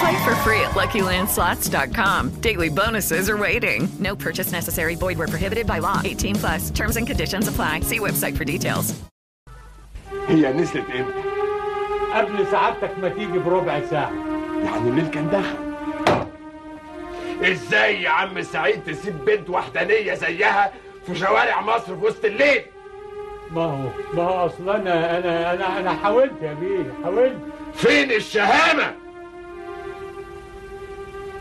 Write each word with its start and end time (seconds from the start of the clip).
Play 0.00 0.24
for 0.24 0.34
free 0.36 0.60
at 0.60 0.72
LuckyLandSlots.com. 0.72 2.40
Daily 2.40 2.68
bonuses 2.68 3.30
are 3.30 3.36
waiting. 3.36 3.88
No 3.98 4.14
purchase 4.16 4.52
necessary. 4.52 4.94
Void 4.94 5.18
where 5.18 5.28
prohibited 5.28 5.66
by 5.66 5.78
law. 5.78 6.00
18 6.04 6.34
plus. 6.36 6.70
Terms 6.70 6.96
and 6.96 7.06
conditions 7.06 7.48
apply. 7.48 7.80
See 7.80 7.98
website 7.98 8.36
for 8.36 8.44
details. 8.44 8.94
هي 10.28 10.52
نزلت 10.52 10.90
إمتى؟ 10.90 11.22
قبل 12.14 12.46
سعادتك 12.50 12.98
ما 13.02 13.08
تيجي 13.08 13.38
بربع 13.38 13.80
ساعة 13.90 14.12
يعني 14.64 14.88
الليل 14.88 15.06
كان 15.06 15.30
دخل 15.30 15.56
إزاي 17.52 18.02
يا 18.02 18.10
عم 18.10 18.42
سعيد 18.42 18.84
تسيب 18.84 19.24
بنت 19.24 19.50
وحدانية 19.50 20.14
زيها 20.14 20.72
في 21.06 21.14
شوارع 21.14 21.60
مصر 21.60 21.84
في 21.96 22.04
وسط 22.04 22.24
الليل؟ 22.24 22.62
ما 23.50 23.62
هو 23.62 23.88
ما 24.14 24.22
هو 24.22 24.46
اصل 24.46 24.70
أنا 24.70 25.18
أنا 25.18 25.54
أنا 25.54 25.80
أنا 25.80 25.92
حاولت 25.94 26.32
يا 26.42 26.54
بيه 26.54 26.94
حاولت 27.04 27.36
فين 27.74 28.10
الشهامة؟ 28.12 28.94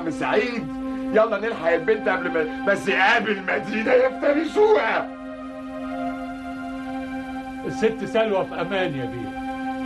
عم 0.00 0.10
سعيد. 0.10 0.68
يلا 1.12 1.38
نلحق 1.40 1.72
البنت 1.72 2.08
قبل 2.08 2.30
ما 2.30 2.64
بس 2.66 2.78
ذئاب 2.78 3.28
المدينة 3.28 3.92
يفترسوها. 3.92 5.08
الست 7.66 8.04
سلوى 8.04 8.44
في 8.44 8.60
أمان 8.60 8.94
يا 8.94 9.04
بيه. 9.04 9.28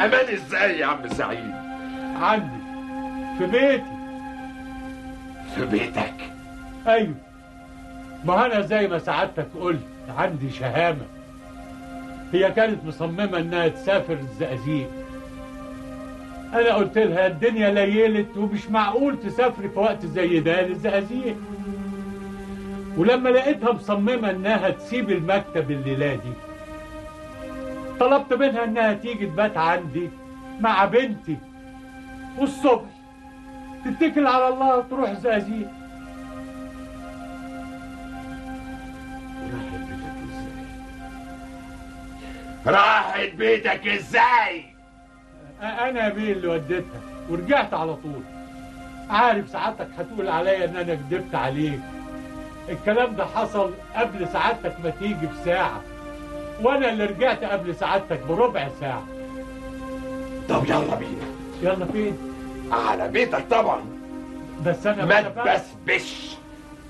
أمان 0.05 0.35
إزاي 0.35 0.79
يا 0.79 0.87
عم 0.87 1.09
سعيد؟ 1.09 1.55
عندي. 2.17 2.65
في 3.39 3.47
بيتي. 3.47 3.85
في 5.55 5.67
بيتك؟ 5.67 6.15
أيوه. 6.87 7.15
ما 8.25 8.47
أنا 8.47 8.61
زي 8.61 8.89
ما 8.89 8.99
سعادتك 8.99 9.47
قلت 9.61 9.87
عندي 10.19 10.51
شهامة. 10.51 11.07
هي 12.33 12.51
كانت 12.51 12.85
مصممة 12.85 13.39
إنها 13.39 13.69
تسافر 13.69 14.13
الزقازيق. 14.13 14.91
أنا 16.55 16.75
قلت 16.75 16.99
لها 16.99 17.27
الدنيا 17.27 17.71
ليلت 17.71 18.37
ومش 18.37 18.71
معقول 18.71 19.21
تسافري 19.21 19.69
في 19.69 19.79
وقت 19.79 20.07
زي 20.07 20.41
ده 20.41 20.63
للزقازيق. 20.63 21.37
ولما 22.97 23.29
لقيتها 23.29 23.73
مصممة 23.73 24.31
إنها 24.31 24.71
تسيب 24.71 25.11
المكتب 25.11 25.71
الليلة 25.71 26.15
دي 26.15 26.33
طلبت 28.01 28.33
منها 28.33 28.65
إنها 28.65 28.93
تيجي 28.93 29.27
تبات 29.27 29.57
عندي 29.57 30.11
مع 30.61 30.85
بنتي. 30.85 31.37
والصبح 32.39 32.91
تتكل 33.85 34.27
على 34.27 34.49
الله 34.49 34.77
وتروح 34.79 35.11
الزقازيق 35.11 35.69
راحت 42.67 43.35
بيتك 43.35 43.87
إزاي؟ 43.87 44.74
أنا 45.63 46.09
بيه 46.09 46.33
اللي 46.33 46.49
وديتها 46.49 47.01
ورجعت 47.31 47.75
على 47.75 47.95
طول. 47.95 48.23
عارف 49.11 49.49
سعادتك 49.49 49.89
هتقول 49.99 50.29
عليا 50.29 50.65
إن 50.65 50.77
أنا 50.77 50.95
كدبت 50.95 51.35
عليك. 51.35 51.81
الكلام 52.69 53.17
ده 53.17 53.25
حصل 53.25 53.71
قبل 53.97 54.29
سعادتك 54.29 54.77
ما 54.85 54.91
تيجي 54.91 55.27
بساعة 55.27 55.81
وأنا 56.63 56.89
اللي 56.91 57.05
رجعت 57.05 57.45
قبل 57.45 57.75
سعادتك 57.75 58.21
بربع 58.29 58.69
ساعة. 58.81 59.03
طب 60.49 60.65
يلا 60.65 60.95
بينا. 60.95 61.27
يلا 61.63 61.87
فين؟ 61.87 62.19
على 62.73 63.09
بيتك 63.09 63.45
طبعا. 63.51 63.81
بس 64.67 64.87
أنا 64.87 65.05
ما. 65.05 65.21
تبسبش. 65.21 66.37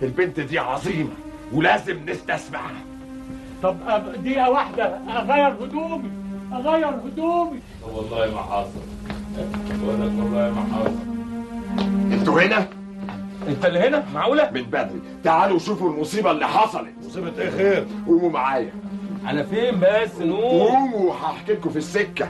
البنت 0.02 0.40
دي 0.40 0.58
عظيمة 0.58 1.14
ولازم 1.52 1.98
نستسمعها. 2.10 2.84
طب 3.62 3.76
دقيقة 4.22 4.50
واحدة 4.50 4.84
أغير 5.08 5.48
هدومي. 5.48 6.10
أغير 6.52 6.88
هدومي. 6.88 7.60
والله 7.92 8.34
ما 8.34 8.42
حاصل. 8.42 8.80
بقول 9.82 9.94
لك 9.94 10.12
والله 10.18 10.54
ما 10.54 10.74
حاصل. 10.74 10.96
أنتوا 12.12 12.42
هنا؟ 12.42 12.68
أنت 13.48 13.66
اللي 13.66 13.78
هنا؟ 13.78 14.04
معقولة؟ 14.14 14.50
من 14.50 14.62
بدري. 14.62 15.00
تعالوا 15.24 15.58
شوفوا 15.58 15.90
المصيبة 15.90 16.30
اللي 16.30 16.48
حصلت. 16.48 16.94
مصيبة 17.06 17.32
إيه؟ 17.38 17.50
خير. 17.50 17.86
قوموا 18.06 18.30
معايا. 18.30 18.72
على 19.24 19.44
فين 19.44 19.80
بس؟ 19.80 20.18
نور. 20.18 20.40
قوموا 20.40 21.10
وهحكي 21.10 21.52
لكم 21.52 21.70
في 21.70 21.78
السكة. 21.78 22.28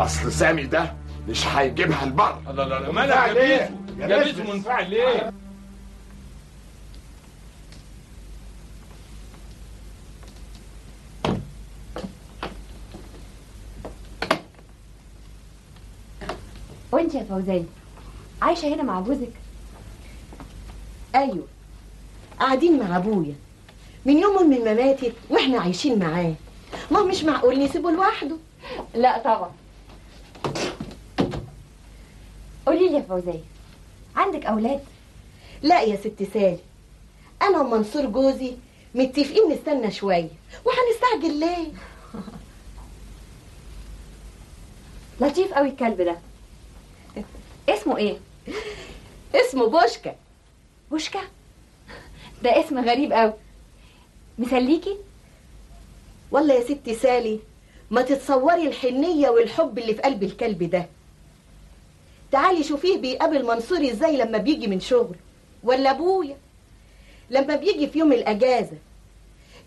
أصل 0.00 0.32
سامي 0.32 0.62
ده 0.62 0.92
مش 1.28 1.46
هيجيبها 1.46 2.04
البر. 2.04 2.36
لا 2.46 2.52
لا 2.52 2.80
لا 2.80 2.92
مالك 2.92 3.16
يا 3.16 3.32
بيسو 3.32 3.72
يا 3.98 4.24
بيسو 4.24 4.52
منفعل 4.52 4.90
ليه؟ 4.90 5.32
وانت 16.94 17.14
يا 17.14 17.24
فوزية 17.24 17.64
عايشة 18.42 18.74
هنا 18.74 18.82
مع 18.82 19.00
جوزك؟ 19.00 19.32
أيوه. 21.14 21.46
قاعدين 22.40 22.78
مع 22.78 22.96
أبويا. 22.96 23.34
من 24.04 24.18
يوم 24.18 24.38
امي 24.38 24.58
ما 24.58 24.74
ماتت 24.74 25.12
وإحنا 25.30 25.60
عايشين 25.60 25.98
معاه. 25.98 26.34
ما 26.90 27.02
مش 27.02 27.24
معقول 27.24 27.64
نسيبه 27.64 27.90
لوحده؟ 27.90 28.36
لا 28.94 29.18
طبعا. 29.18 29.50
قولي 32.66 32.88
لي 32.88 32.94
يا 32.94 33.00
فوزية 33.08 33.40
عندك 34.16 34.46
أولاد؟ 34.46 34.80
لا 35.62 35.82
يا 35.82 35.96
ست 35.96 36.28
سالي 36.34 36.58
أنا 37.42 37.60
ومنصور 37.60 38.06
جوزي 38.06 38.52
متفقين 38.94 39.52
نستنى 39.52 39.90
شوية. 39.90 40.28
وهنستعجل 40.64 41.40
ليه؟ 41.40 41.66
لطيف 45.20 45.52
قوي 45.52 45.68
الكلب 45.68 46.00
ده. 46.00 46.18
اسمه 47.68 47.96
إيه؟ 47.96 48.16
اسمه 49.34 49.66
بوشكا. 49.66 50.14
بوشكا؟ 50.90 51.20
ده 52.42 52.60
اسم 52.60 52.78
غريب 52.78 53.12
قوي. 53.12 53.32
مسليكي؟ 54.38 54.96
والله 56.30 56.54
يا 56.54 56.64
ست 56.64 56.90
سالي 57.02 57.40
ما 57.90 58.02
تتصوري 58.02 58.66
الحنية 58.68 59.28
والحب 59.28 59.78
اللي 59.78 59.94
في 59.94 60.02
قلب 60.02 60.22
الكلب 60.22 60.62
ده. 60.70 60.86
تعالي 62.32 62.64
شوفيه 62.64 62.96
بيقابل 62.98 63.46
منصور 63.46 63.90
إزاي 63.90 64.16
لما 64.16 64.38
بيجي 64.38 64.66
من 64.66 64.80
شغله 64.80 65.14
ولا 65.62 65.90
أبويا؟ 65.90 66.36
لما 67.30 67.56
بيجي 67.56 67.86
في 67.88 67.98
يوم 67.98 68.12
الأجازة 68.12 68.76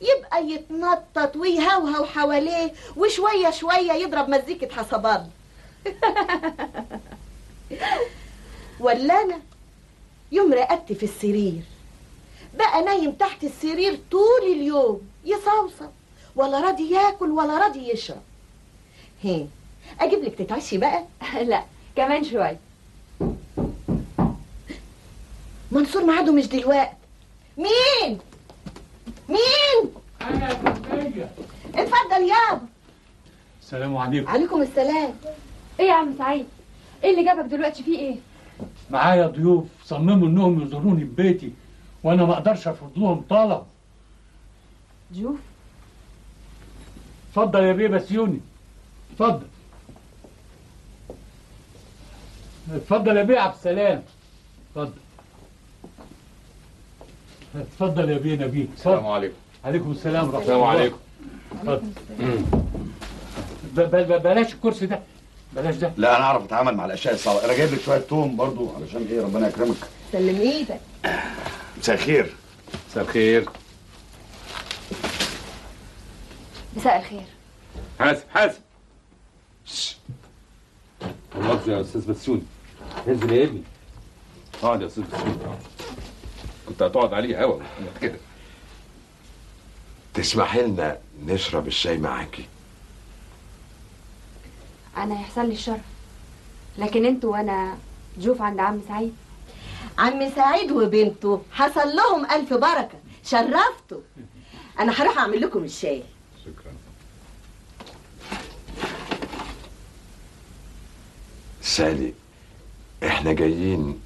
يبقى 0.01 0.45
يتنطط 0.49 1.35
ويهوهو 1.35 2.05
حواليه 2.05 2.73
وشوية 2.97 3.49
شوية 3.51 3.91
يضرب 3.91 4.29
مزيكة 4.29 4.75
حصبان. 4.75 5.29
ولا 8.80 9.22
أنا 9.22 9.40
يوم 10.31 10.54
رقدت 10.54 10.94
في 10.94 11.04
السرير. 11.04 11.62
بقى 12.58 12.81
نايم 12.84 13.12
تحت 13.12 13.44
السرير 13.44 14.00
طول 14.12 14.42
اليوم 14.44 15.02
يصوصو. 15.25 15.86
ولا 16.36 16.60
راضي 16.60 16.92
ياكل 16.92 17.31
ولا 17.31 17.58
راضي 17.58 17.90
يشرب. 17.92 18.22
هي 19.24 19.46
أجيب 20.00 20.24
لك 20.24 20.36
تتعشي 20.36 20.78
بقى؟ 20.78 21.04
لا 21.44 21.64
كمان 21.96 22.24
شوية. 22.24 22.60
منصور 25.72 26.06
ميعاده 26.06 26.31
مش 26.31 26.48
دلوقتي. 26.48 26.92
مين؟ 27.58 28.19
مين؟ 29.30 29.92
أنا 30.22 30.50
يا 30.50 31.30
اتفضل 31.75 32.30
يابا. 32.30 32.68
السلام 33.62 33.98
عليكم. 33.98 34.28
عليكم 34.28 34.62
السلام. 34.62 35.14
إيه 35.80 35.86
يا 35.88 35.94
عم 35.94 36.16
سعيد؟ 36.18 36.46
إيه 37.03 37.11
اللي 37.11 37.25
جابك 37.25 37.45
دلوقتي 37.51 37.83
فيه 37.83 37.99
إيه؟ 37.99 38.15
معايا 38.89 39.27
ضيوف 39.27 39.65
صمموا 39.83 40.27
إنهم 40.27 40.61
يزوروني 40.61 40.99
في 41.05 41.05
بيتي 41.23 41.51
وأنا 42.03 42.25
ما 42.25 42.33
أقدرش 42.33 42.67
ارفض 42.67 42.91
لهم 42.97 43.21
طلب. 43.29 43.63
ضيوف؟ 45.13 45.39
اتفضل 47.29 47.63
يا 47.63 47.73
بيه 47.73 47.88
بسيوني. 47.88 48.39
اتفضل. 49.13 49.47
اتفضل 52.73 53.17
يا 53.17 53.23
بيه 53.23 53.39
عبد 53.39 53.53
السلام. 53.55 54.03
اتفضل. 54.75 54.94
اتفضل 57.55 58.09
يا 58.09 58.17
بيه 58.17 58.35
نبيل 58.35 58.67
السلام 58.77 59.05
عليكم. 59.07 59.35
عليكم 59.65 59.91
السلام 59.91 60.23
ورحمة 60.25 60.39
السلام 60.41 60.57
الله. 60.59 60.69
عليكم. 60.69 60.97
اتفضل. 61.53 61.91
ب- 63.75 63.79
ب- 63.79 64.11
ب- 64.13 64.21
بلاش 64.23 64.53
الكرسي 64.53 64.85
ده. 64.85 64.99
بلاش 65.53 65.75
ده. 65.75 65.94
لا 65.97 66.17
أنا 66.17 66.25
أعرف 66.25 66.44
أتعامل 66.44 66.75
مع 66.75 66.85
الأشياء 66.85 67.13
الصعبة. 67.13 67.45
أنا 67.45 67.53
جايب 67.53 67.73
لك 67.73 67.81
شوية 67.81 67.99
توم 67.99 68.35
برضو 68.38 68.75
علشان 68.75 69.07
إيه 69.11 69.21
ربنا 69.21 69.47
يكرمك. 69.47 69.75
سلم 70.11 70.41
إيدك. 70.41 70.79
مساء 71.77 71.95
الخير. 71.95 72.33
مساء 72.89 73.03
الخير. 73.03 73.49
مساء 76.75 76.99
الخير. 76.99 77.25
حاسب 77.99 78.23
حاسب 78.33 78.61
مؤاخذة 81.35 81.71
يا 81.71 81.81
أستاذ 81.81 82.07
بسيوني 82.11 82.44
انزل 83.07 83.31
يا 83.31 83.44
ابني. 83.44 83.63
اقعد 84.63 84.81
يا 84.81 84.88
أستاذ 84.88 85.03
بسيوني 85.03 85.38
كنت 86.67 86.83
هتقعد 86.83 87.13
عليه 87.13 87.44
هوا. 87.44 87.59
كده 88.01 88.17
تسمحي 90.13 90.61
لنا 90.61 90.97
نشرب 91.25 91.67
الشاي 91.67 91.97
معاكي؟ 91.97 92.45
أنا 95.03 95.21
يحصل 95.21 95.45
لي 95.45 95.53
الشرف 95.53 95.81
لكن 96.77 97.05
أنتوا 97.05 97.31
وأنا 97.31 97.77
ضيوف 98.19 98.41
عند 98.41 98.59
عم 98.59 98.81
سعيد. 98.88 99.15
عم 99.97 100.29
سعيد 100.35 100.71
وبنته 100.71 101.41
حصل 101.51 101.95
لهم 101.95 102.25
ألف 102.31 102.53
بركة. 102.53 102.99
شرفتوا. 103.23 104.01
أنا 104.79 105.01
هروح 105.01 105.17
أعمل 105.17 105.41
لكم 105.41 105.63
الشاي. 105.63 106.03
شكرا. 106.45 106.73
سالي 111.61 112.13
إحنا 113.03 113.33
جايين 113.33 114.01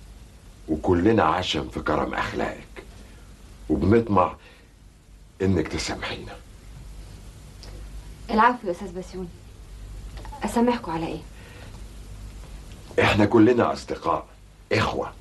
وكلنا 0.70 1.24
عشم 1.24 1.70
في 1.70 1.80
كرم 1.80 2.14
أخلاقك. 2.14 2.84
وبنطمع 3.70 4.36
إنك 5.42 5.68
تسامحينا. 5.68 6.36
العفو 8.30 8.68
يا 8.68 8.72
أستاذ 8.72 9.00
بسيوني 9.00 9.28
أسامحكم 10.44 10.92
على 10.92 11.08
إيه؟ 11.08 11.20
إحنا 13.04 13.26
كلنا 13.26 13.74
أصدقاء 13.74 14.26
إخوة 14.72 15.12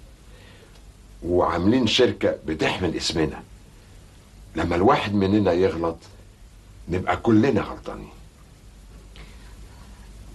وعاملين 1.23 1.87
شركة 1.87 2.37
بتحمل 2.47 2.97
اسمنا. 2.97 3.43
لما 4.57 4.77
الواحد 4.77 5.15
مننا 5.15 5.53
يغلط 5.53 5.97
نبقى 6.89 7.17
كلنا 7.17 7.61
غلطانين. 7.61 8.11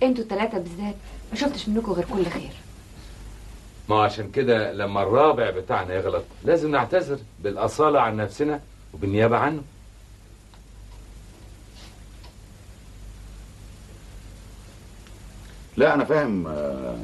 أنتوا 0.03 0.23
التلاتة 0.23 0.57
بالذات 0.57 0.95
ما 1.31 1.37
شفتش 1.37 1.69
منكم 1.69 1.91
غير 1.91 2.05
كل 2.05 2.25
خير. 2.25 2.51
ما 3.89 4.03
عشان 4.03 4.31
كده 4.31 4.71
لما 4.73 5.03
الرابع 5.03 5.49
بتاعنا 5.49 5.93
يغلط 5.93 6.23
لازم 6.43 6.71
نعتذر 6.71 7.19
بالأصالة 7.43 8.01
عن 8.01 8.17
نفسنا 8.17 8.59
وبالنيابة 8.93 9.37
عنه. 9.37 9.61
لا 15.77 15.93
أنا 15.93 16.03
فاهم 16.05 16.47
آه، 16.47 16.97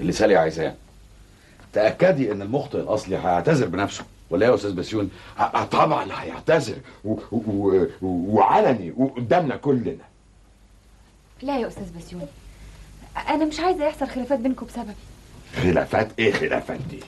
اللي 0.00 0.12
سالي 0.12 0.36
عايزاه. 0.36 0.74
تأكدي 1.72 2.32
إن 2.32 2.42
المخطئ 2.42 2.80
الأصلي 2.80 3.16
هيعتذر 3.16 3.66
بنفسه 3.66 4.04
ولا 4.30 4.46
يا 4.46 4.54
أستاذ 4.54 4.72
بسيوني 4.72 5.08
آه 5.38 5.64
طبعا 5.64 6.06
هيعتذر 6.22 6.76
وعلني 8.02 8.92
وقدامنا 8.96 9.56
كلنا. 9.56 9.96
لا 11.42 11.58
يا 11.58 11.66
أستاذ 11.68 11.98
بسيوني 11.98 12.24
أنا 13.28 13.44
مش 13.44 13.60
عايزة 13.60 13.86
يحصل 13.86 14.06
خلافات 14.08 14.38
بينكم 14.38 14.66
بسببي. 14.66 14.92
خلافات 15.62 16.08
إيه 16.18 16.32
خلافات 16.32 16.80
دي؟ 16.90 17.00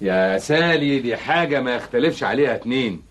يا 0.00 0.38
سالي 0.38 1.00
دي 1.00 1.16
حاجة 1.16 1.60
ما 1.60 1.74
يختلفش 1.74 2.22
عليها 2.24 2.54
اتنين. 2.54 3.02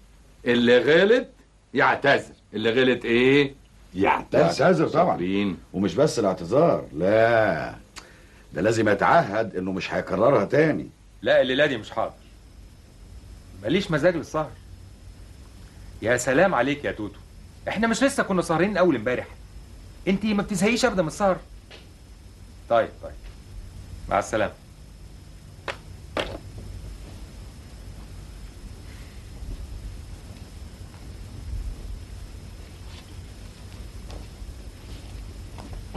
اللي 0.45 0.77
غلط 0.77 1.27
يعتذر. 1.74 2.33
اللي 2.54 2.69
غلط 2.69 3.06
إيه؟ 3.06 3.54
يعتذر. 3.95 4.88
طبعا. 4.88 5.56
ومش 5.74 5.95
بس 5.95 6.19
الاعتذار 6.19 6.86
لا. 6.94 7.75
ده 8.54 8.62
لازم 8.62 8.90
يتعهد 8.90 9.56
انه 9.56 9.72
مش 9.72 9.94
هيكررها 9.94 10.45
تاني. 10.45 10.90
لا 11.22 11.42
الليلة 11.42 11.66
دي 11.66 11.78
مش 11.78 11.92
حاضر. 11.92 12.13
ماليش 13.63 13.92
مزاج 13.92 14.16
للسهر. 14.16 14.51
يا 16.01 16.18
سلام 16.18 16.56
عليك 16.56 16.86
يا 16.86 16.92
توتو. 16.92 17.19
إحنا 17.68 17.88
مش 17.88 18.04
لسه 18.04 18.24
كنا 18.24 18.42
سهرين 18.42 18.78
اول 18.78 18.95
امبارح. 18.95 19.28
انت 20.07 20.25
ما 20.25 20.44
بتزهقيش 20.44 20.86
ابدا 20.86 21.01
من 21.01 21.07
السهر؟ 21.07 21.38
طيب 22.69 22.90
طيب. 23.04 23.12
مع 24.10 24.19
السلامة. 24.19 24.54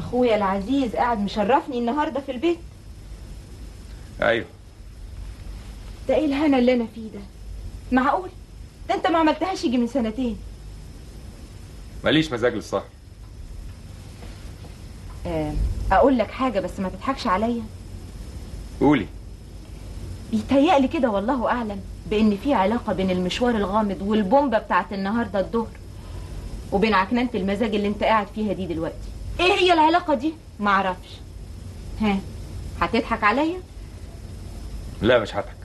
أخويا 0.07 0.37
العزيز 0.37 0.97
قاعد 0.97 1.21
مشرفني 1.21 1.79
النهارده 1.79 2.21
في 2.21 2.33
البيت. 2.33 2.59
أيوه. 4.23 4.47
ده 6.09 6.15
إيه 6.15 6.27
الهنا 6.27 6.59
اللي 6.59 6.73
أنا 6.75 6.87
فيه 6.95 7.09
ده؟ 7.11 7.21
معقول؟ 7.93 8.29
ده 8.89 8.95
أنت 8.95 9.07
ما 9.07 9.19
عملتهاش 9.19 9.65
يجي 9.65 9.79
من 9.79 9.87
سنتين. 9.87 10.37
ماليش 12.05 12.33
مزاج 12.33 12.55
للسهر 12.55 12.85
آه، 15.27 15.53
أقول 15.93 16.19
لك 16.19 16.31
حاجة 16.31 16.61
بس 16.61 16.81
ما 16.81 16.89
تضحكش 16.89 17.27
عليا. 17.27 17.63
قولي. 18.81 19.07
بيتهيألي 20.31 20.89
كده 20.89 21.11
والله 21.11 21.49
أعلم 21.49 21.81
بإن 22.11 22.37
في 22.45 22.55
علاقة 22.55 22.93
بين 22.93 23.11
المشوار 23.11 23.57
الغامض 23.57 24.03
والبومبة 24.03 24.59
بتاعت 24.59 24.93
النهارده 24.93 25.41
الظهر 25.41 25.69
وبين 26.73 26.95
عكننة 26.95 27.29
المزاج 27.35 27.75
اللي 27.75 27.89
أنت 27.89 28.03
قاعد 28.05 28.27
فيها 28.35 28.53
دي 28.53 28.67
دلوقتي. 28.67 29.09
إيه 29.41 29.53
هي 29.53 29.73
العلاقة 29.73 30.15
دي؟ 30.15 30.35
معرفش 30.61 31.09
ها 32.01 32.19
هتضحك 32.81 33.25
عليا؟ 33.25 33.61
لا 35.03 35.19
مش 35.19 35.35
هضحك. 35.35 35.57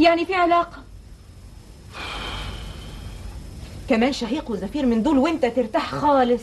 يعني 0.00 0.26
في 0.26 0.34
علاقة. 0.34 0.82
كمان 3.88 4.12
شهيق 4.12 4.50
وزفير 4.50 4.86
من 4.86 5.02
دول 5.02 5.18
وانت 5.18 5.46
ترتاح 5.46 5.94
خالص. 5.94 6.42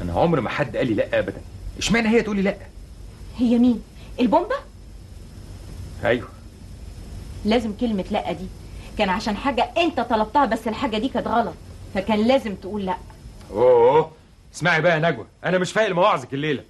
أنا 0.00 0.12
عمر 0.12 0.40
ما 0.40 0.50
حد 0.50 0.76
قال 0.76 0.86
لي 0.86 0.94
لا 0.94 1.18
ابدا. 1.18 1.40
إشمعنى 1.78 2.08
هي 2.08 2.22
تقولي 2.22 2.42
لا؟ 2.42 2.56
هي 3.38 3.58
مين؟ 3.58 3.82
البومبة؟ 4.20 4.54
أيوه. 6.04 6.28
لازم 7.44 7.72
كلمة 7.80 8.04
لأ 8.10 8.32
دي. 8.32 8.46
كان 8.98 9.08
عشان 9.08 9.36
حاجة 9.36 9.70
أنت 9.76 10.00
طلبتها 10.00 10.44
بس 10.44 10.68
الحاجة 10.68 10.98
دي 10.98 11.08
كانت 11.08 11.26
غلط. 11.28 11.54
فكان 11.94 12.18
لازم 12.26 12.54
تقول 12.54 12.86
لأ. 12.86 12.96
أوه. 13.50 14.10
اسمعي 14.54 14.80
بقى 14.80 15.00
يا 15.00 15.10
نجوى 15.10 15.26
أنا 15.44 15.58
مش 15.58 15.72
فايق 15.72 15.88
لمواعظك 15.88 16.34
الليلة. 16.34 16.64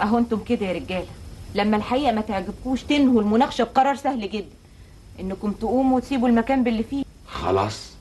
أهو 0.00 0.18
أنتم 0.18 0.44
كده 0.44 0.66
يا 0.66 0.72
رجالة. 0.72 1.06
لما 1.54 1.76
الحقيقة 1.76 2.12
ما 2.12 2.20
تعجبكوش 2.20 2.82
تنهوا 2.82 3.22
المناقشة 3.22 3.64
بقرار 3.64 3.96
سهل 3.96 4.30
جدا. 4.30 4.54
إنكم 5.20 5.52
تقوموا 5.52 5.96
وتسيبوا 5.96 6.28
المكان 6.28 6.64
باللي 6.64 6.82
فيه. 6.82 7.04
خلاص. 7.26 7.92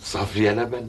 صافي 0.00 0.42
يا 0.42 0.52
لبن. 0.52 0.88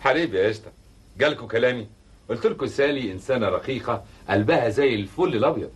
حبيبي 0.00 0.38
يا 0.38 0.48
قشطة 0.48 0.70
جالكوا 1.18 1.48
كلامي. 1.48 1.86
قلت 2.28 2.46
لكم 2.46 2.66
سالي 2.66 3.12
إنسانة 3.12 3.48
رقيقة 3.48 4.04
قلبها 4.28 4.68
زي 4.68 4.94
الفل 4.94 5.34
الأبيض. 5.36 5.70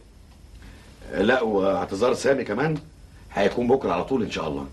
لا 1.13 1.43
وأعتذار 1.43 2.15
سامي 2.15 2.45
كمان. 2.45 2.77
هيكون 3.33 3.69
بكرة 3.69 3.93
على 3.93 4.05
طول 4.05 4.23
إن 4.23 4.31
شاء 4.31 4.49
الله. 4.49 4.67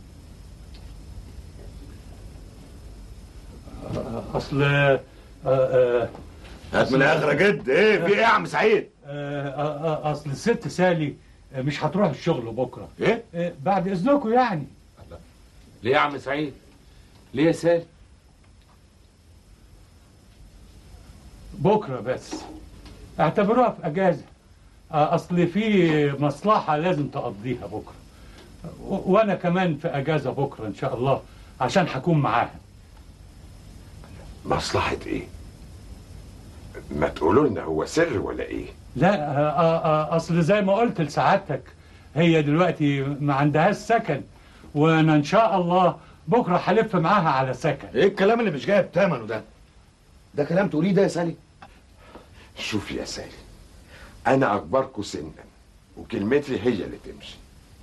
أصل 4.33 4.63
آه، 4.63 4.99
آه، 5.45 6.09
هات 6.73 6.91
من 6.91 6.95
الآخر 7.01 7.29
يا 7.29 7.33
جد. 7.33 7.69
إيه 7.69 7.99
في 7.99 8.05
إيه 8.13 8.17
يا 8.21 8.25
عم 8.25 8.45
سعيد؟ 8.45 8.87
آه، 9.05 9.47
آه، 9.49 10.07
آه، 10.07 10.11
أصل 10.11 10.29
الست 10.29 10.67
سالي 10.67 11.13
آه، 11.53 11.61
مش 11.61 11.83
هتروح 11.83 12.09
الشغل 12.09 12.51
بكرة. 12.53 12.89
إيه؟ 13.01 13.23
آه، 13.35 13.53
بعد 13.63 13.87
إذنكم 13.87 14.33
يعني. 14.33 14.67
ليه 15.83 15.91
يا 15.91 15.97
عم 15.97 16.17
سعيد؟ 16.17 16.53
ليه 17.33 17.43
يا 17.47 17.51
سالي؟ 17.51 17.83
بكرة 21.53 21.99
بس. 21.99 22.35
اعتبروها 23.19 23.69
في 23.69 23.87
أجازة. 23.87 24.23
آه، 24.91 25.15
أصل 25.15 25.47
في 25.47 26.11
مصلحة 26.19 26.77
لازم 26.77 27.07
تقضيها 27.07 27.65
بكرة. 27.67 27.95
وأنا 28.81 29.35
كمان 29.35 29.77
في 29.77 29.87
أجازة 29.87 30.31
بكرة 30.31 30.67
إن 30.67 30.75
شاء 30.75 30.95
الله 30.95 31.21
عشان 31.61 31.85
هكون 31.89 32.17
معاها. 32.17 32.55
مصلحة 34.45 34.97
إيه؟ 35.05 35.23
ما 36.91 37.07
تقولوا 37.07 37.47
لنا 37.47 37.61
هو 37.61 37.85
سر 37.85 38.19
ولا 38.19 38.43
إيه؟ 38.43 38.65
لا 38.95 40.15
أصل 40.15 40.41
زي 40.41 40.61
ما 40.61 40.73
قلت 40.73 41.01
لسعادتك 41.01 41.61
هي 42.15 42.41
دلوقتي 42.41 43.01
ما 43.01 43.33
عندهاش 43.33 43.75
سكن 43.75 44.21
وأنا 44.75 45.15
إن 45.15 45.23
شاء 45.23 45.57
الله 45.61 45.97
بكرة 46.27 46.57
هلف 46.65 46.95
معاها 46.95 47.29
على 47.29 47.53
سكن. 47.53 47.87
إيه 47.95 48.07
الكلام 48.07 48.39
اللي 48.39 48.51
مش 48.51 48.65
جايب 48.65 48.85
ثمنه 48.93 49.25
ده؟ 49.25 49.41
ده 50.35 50.43
كلام 50.43 50.67
تقوليه 50.69 50.91
ده 50.91 51.01
يا 51.01 51.07
سالي؟ 51.07 51.35
شوف 52.57 52.91
يا 52.91 53.05
سالي 53.05 53.31
أنا 54.27 54.55
اكبركم 54.55 55.03
سنا 55.03 55.29
وكلمتي 55.97 56.59
هي 56.59 56.69
اللي 56.83 56.97
تمشي. 57.05 57.35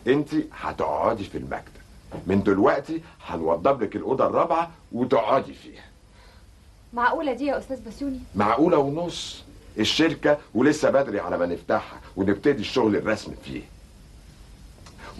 أنت 0.06 0.28
هتقعدي 0.60 1.24
في 1.24 1.38
المكتب. 1.38 1.78
من 2.26 2.42
دلوقتي 2.42 3.02
هنوضب 3.26 3.82
لك 3.82 3.96
الأوضة 3.96 4.26
الرابعة 4.26 4.70
وتقعدي 4.92 5.52
فيها. 5.54 5.82
معقولة 6.92 7.32
دي 7.32 7.46
يا 7.46 7.58
أستاذ 7.58 7.80
بسيوني 7.88 8.18
معقولة 8.34 8.78
ونص. 8.78 9.42
الشركة 9.78 10.38
ولسه 10.54 10.90
بدري 10.90 11.20
على 11.20 11.38
ما 11.38 11.46
نفتحها 11.46 12.00
ونبتدي 12.16 12.60
الشغل 12.60 12.96
الرسمي 12.96 13.34
فيه. 13.44 13.62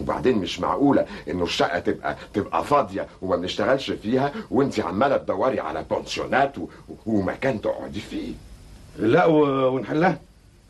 وبعدين 0.01 0.37
مش 0.37 0.59
معقولة 0.59 1.05
إنه 1.29 1.43
الشقة 1.43 1.79
تبقى 1.79 2.15
تبقى 2.33 2.63
فاضية 2.65 3.07
وما 3.21 3.35
بنشتغلش 3.35 3.91
فيها 3.91 4.31
وأنت 4.51 4.79
عمالة 4.79 5.17
تدوري 5.17 5.59
على 5.59 5.85
بونسيونات 5.89 6.57
و- 6.57 6.67
ومكان 7.05 7.61
تقعدي 7.61 7.99
فيه. 7.99 8.33
لا 8.97 9.25
و- 9.25 9.75
ونحلها. 9.75 10.19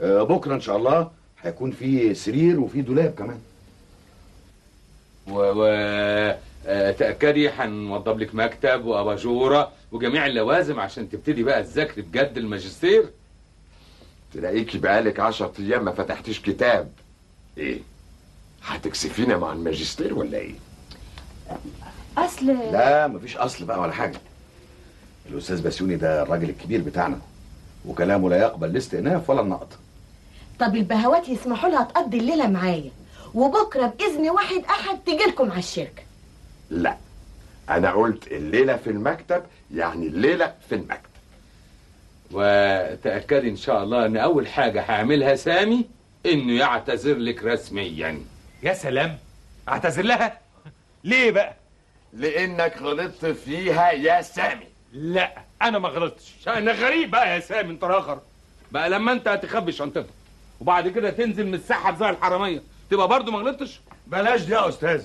آه، 0.01 0.23
بكرة 0.23 0.53
إن 0.55 0.61
شاء 0.61 0.77
الله 0.77 1.11
هيكون 1.41 1.71
في 1.71 2.13
سرير 2.13 2.59
وفي 2.59 2.81
دولاب 2.81 3.13
كمان. 3.17 3.39
و, 5.27 5.33
و... 5.33 5.65
آه، 6.67 6.91
تأكدي 6.91 7.49
هنوضب 7.49 8.19
لك 8.19 8.35
مكتب 8.35 8.85
وأباجورة 8.85 9.71
وجميع 9.91 10.25
اللوازم 10.25 10.79
عشان 10.79 11.10
تبتدي 11.10 11.43
بقى 11.43 11.63
تذاكري 11.63 12.01
بجد 12.01 12.38
الماجستير. 12.38 13.10
تلاقيكي 14.34 14.77
بقالك 14.77 15.19
عشر 15.19 15.51
أيام 15.60 15.86
ما 15.86 15.91
فتحتيش 15.91 16.41
كتاب. 16.41 16.91
إيه؟ 17.58 17.79
هتكسفينا 18.63 19.38
مع 19.38 19.51
الماجستير 19.51 20.13
ولا 20.13 20.38
إيه؟ 20.38 20.55
أصل 22.17 22.46
لا 22.48 23.08
مفيش 23.08 23.38
أصل 23.38 23.65
بقى 23.65 23.79
ولا 23.79 23.91
حاجة. 23.91 24.19
الأستاذ 25.29 25.62
بسيوني 25.62 25.96
ده 25.96 26.22
الراجل 26.24 26.50
الكبير 26.50 26.81
بتاعنا 26.81 27.19
وكلامه 27.86 28.29
لا 28.29 28.38
يقبل 28.38 28.69
الاستئناف 28.69 29.29
ولا 29.29 29.41
النقد. 29.41 29.67
طب 30.60 30.75
البهوات 30.75 31.29
يسمحوا 31.29 31.69
لها 31.69 31.84
تقضي 31.84 32.17
الليلة 32.17 32.48
معايا 32.48 32.91
وبكرة 33.34 33.88
بإذن 34.00 34.29
واحد 34.29 34.63
أحد 34.69 35.00
تجي 35.05 35.24
لكم 35.24 35.51
على 35.51 35.60
الشركة. 35.60 36.03
لا. 36.69 36.98
أنا 37.69 37.91
قلت 37.91 38.27
الليلة 38.27 38.75
في 38.75 38.89
المكتب 38.89 39.43
يعني 39.75 40.07
الليلة 40.07 40.53
في 40.69 40.75
المكتب. 40.75 41.09
وتأكدي 42.31 43.49
إن 43.49 43.55
شاء 43.55 43.83
الله 43.83 44.05
إن 44.05 44.17
أول 44.17 44.47
حاجة 44.47 44.81
هعملها 44.81 45.35
سامي 45.35 45.85
إنه 46.25 46.53
يعتذر 46.53 47.17
لك 47.17 47.43
رسميا. 47.43 48.21
يا 48.63 48.73
سلام. 48.73 49.17
أعتذر 49.69 50.03
لها؟ 50.03 50.39
ليه 51.03 51.31
بقى؟ 51.31 51.53
لأنك 52.13 52.77
غلطت 52.81 53.25
فيها 53.25 53.91
يا 53.91 54.21
سامي. 54.21 54.65
لا 54.93 55.33
أنا 55.61 55.79
ما 55.79 55.89
غلطتش. 55.89 56.33
أنا 56.47 56.71
غريب 56.71 57.11
بقى 57.11 57.35
يا 57.35 57.39
سامي 57.39 57.71
أنت 57.71 57.83
اخر 57.83 58.21
بقى 58.71 58.89
لما 58.89 59.11
أنت 59.11 59.27
هتخبي 59.27 59.71
شنطتك 59.71 60.05
وبعد 60.59 60.88
كده 60.88 61.09
تنزل 61.09 61.47
من 61.47 61.53
السحب 61.53 61.97
زي 61.97 62.09
الحرامية 62.09 62.61
تبقى 62.91 63.07
برضو 63.07 63.31
ما 63.31 63.38
غلطتش؟ 63.38 63.79
بلاش 64.07 64.41
دي 64.41 64.53
يا 64.53 64.69
أستاذ. 64.69 65.03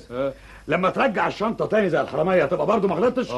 لما 0.68 0.90
ترجع 0.90 1.26
الشنطة 1.26 1.66
تاني 1.66 1.90
زي 1.90 2.00
الحرامية 2.00 2.44
تبقى 2.44 2.66
برضه 2.66 2.88
ما 2.88 2.94
غلطتش؟ 2.94 3.33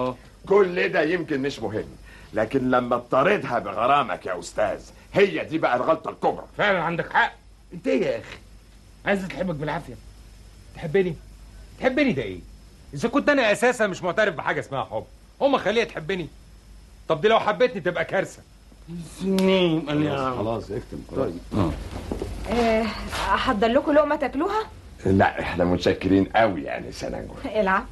كل 0.48 0.88
ده 0.88 1.02
يمكن 1.02 1.40
مش 1.42 1.60
مهم 1.60 1.88
لكن 2.34 2.70
لما 2.70 2.96
تطاردها 2.98 3.58
بغرامك 3.58 4.26
يا 4.26 4.38
أستاذ 4.40 4.80
هي 5.14 5.44
دي 5.44 5.58
بقى 5.58 5.76
الغلطة 5.76 6.10
الكبرى. 6.10 6.44
فعلا 6.58 6.82
عندك 6.82 7.12
حق. 7.12 7.32
انت 7.74 7.86
إيه 7.86 8.02
يا 8.06 8.18
أخي. 8.18 8.36
عايز 9.06 9.28
تحبك 9.28 9.54
بالعافية. 9.54 9.94
تحبني؟ 10.74 11.16
تحبني 11.80 12.12
ده 12.12 12.22
إيه؟ 12.22 12.40
إذا 12.94 13.08
كنت 13.08 13.28
أنا 13.28 13.52
أساسا 13.52 13.86
مش 13.86 14.02
معترف 14.02 14.34
بحاجة 14.34 14.60
اسمها 14.60 14.84
حب 14.84 15.04
هم 15.40 15.58
خليها 15.58 15.84
تحبني. 15.84 16.28
طب 17.08 17.20
دي 17.20 17.28
لو 17.28 17.40
حبتني 17.40 17.80
تبقى 17.80 18.04
كارثة. 18.04 18.42
سنين. 19.20 19.86
خلاص 19.88 20.36
خلاص 20.38 20.70
اكتم. 20.70 20.98
طيب. 21.16 21.38
آه، 22.50 22.82
أحضر 23.34 23.66
لكم 23.68 23.92
لقمة 23.92 24.16
تاكلوها؟ 24.16 24.66
لا 25.04 25.40
إحنا 25.40 25.64
متشكرين 25.64 26.24
قوي 26.24 26.62
يعني 26.62 26.92
سننجو 26.92 27.34
العب. 27.44 27.86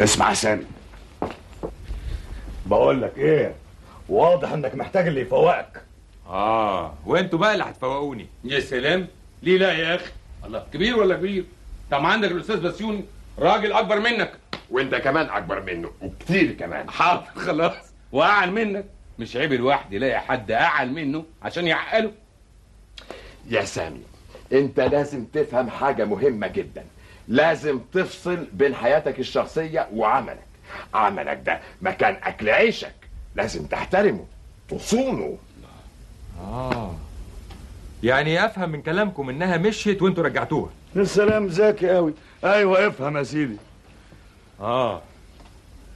اسمع 0.00 0.34
سامي. 0.34 0.64
بقول 2.66 3.02
لك 3.02 3.18
إيه 3.18 3.54
واضح 4.08 4.52
انك 4.52 4.74
محتاج 4.74 5.06
اللي 5.06 5.20
يفوقك. 5.20 5.82
آه 6.26 6.94
وانتوا 7.06 7.38
بقى 7.38 7.52
اللي 7.52 7.64
هتفوقوني. 7.64 8.26
يا 8.44 8.60
سلام. 8.60 9.06
ليه 9.42 9.58
لا 9.58 9.72
يا 9.72 9.94
أخي؟ 9.94 10.10
الله 10.44 10.66
كبير 10.72 10.98
ولا 10.98 11.16
كبير؟ 11.16 11.44
طب 11.90 12.02
ما 12.02 12.08
عندك 12.08 12.30
الأستاذ 12.30 12.60
بسيوني 12.60 13.04
راجل 13.38 13.72
أكبر 13.72 14.00
منك. 14.00 14.32
وانت 14.70 14.94
كمان 14.94 15.26
أكبر 15.26 15.62
منه 15.62 15.90
وكتير 16.02 16.52
كمان. 16.52 16.90
حاضر 16.90 17.24
خلاص. 17.36 17.72
واعل 18.12 18.50
منك. 18.52 18.84
مش 19.18 19.36
عيب 19.36 19.52
الواحد 19.52 19.92
يلاقي 19.92 20.20
حد 20.20 20.50
اعل 20.50 20.92
منه 20.92 21.24
عشان 21.42 21.66
يعقله. 21.66 22.12
يا 23.48 23.64
سامي 23.64 24.02
انت 24.52 24.80
لازم 24.80 25.24
تفهم 25.24 25.70
حاجة 25.70 26.04
مهمة 26.04 26.46
جدا. 26.46 26.84
لازم 27.28 27.78
تفصل 27.92 28.46
بين 28.52 28.74
حياتك 28.74 29.18
الشخصية 29.18 29.88
وعملك. 29.92 30.46
عملك 30.94 31.42
ده 31.46 31.60
مكان 31.82 32.16
أكل 32.22 32.50
عيشك. 32.50 32.94
لازم 33.34 33.66
تحترمه 33.66 34.26
تصونه. 34.68 35.38
آه. 36.40 36.94
يعني 38.02 38.44
أفهم 38.44 38.70
من 38.70 38.82
كلامكم 38.82 39.30
إنها 39.30 39.56
مشيت 39.56 40.02
وأنتوا 40.02 40.24
رجعتوها. 40.24 40.70
السلام 40.96 41.46
ذكي 41.46 41.90
قوي 41.90 42.14
أيوه 42.44 42.86
افهم 42.86 43.16
يا 43.16 43.22
سيدي. 43.22 43.56
آه. 44.60 45.02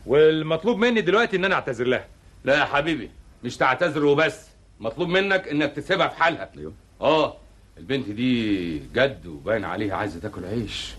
والمطلوب 0.07 0.79
مني 0.79 1.01
دلوقتي 1.01 1.37
إن 1.37 1.45
أنا 1.45 1.55
أعتذر 1.55 1.87
لها. 1.87 2.07
لا 2.45 2.59
يا 2.59 2.65
حبيبي 2.65 3.11
مش 3.45 3.57
تعتذر 3.57 4.05
وبس 4.05 4.47
مطلوب 4.81 5.09
منك 5.09 5.49
إنك 5.49 5.73
تسيبها 5.73 6.09
في 6.09 6.23
حالها. 6.23 6.51
أيوه. 6.59 6.73
آه 7.01 7.37
البنت 7.79 8.09
دي 8.09 8.79
جد 8.79 9.27
وباين 9.27 9.65
عليها 9.65 9.97
عايزة 9.97 10.21
تاكل 10.21 10.45
عيش. 10.45 10.95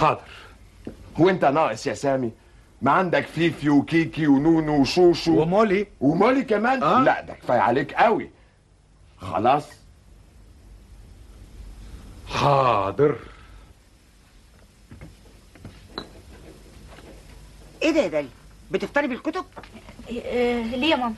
حاضر. 0.00 0.20
هو 1.16 1.28
انت 1.28 1.44
ناقص 1.44 1.86
يا 1.86 1.94
سامي. 1.94 2.32
ما 2.82 2.90
عندك 2.90 3.26
فيفي 3.26 3.70
وكيكي 3.70 4.26
ونونو 4.26 4.80
وشوشو. 4.80 5.42
ومولي. 5.42 5.86
ومولي 6.00 6.42
كمان؟ 6.42 6.82
آه؟ 6.82 7.02
لا 7.02 7.20
ده 7.20 7.34
كفاية 7.34 7.58
عليك 7.60 7.94
قوي. 7.94 8.30
خلاص. 9.18 9.64
حاضر. 12.28 13.16
إيه 17.82 17.90
ده 17.90 18.00
يا 18.00 18.08
دالي؟ 18.08 18.28
بتفطري 18.70 19.06
بالكتب؟ 19.06 19.44
ليه 20.10 20.90
يا 20.90 20.96
ماما؟ 20.96 21.14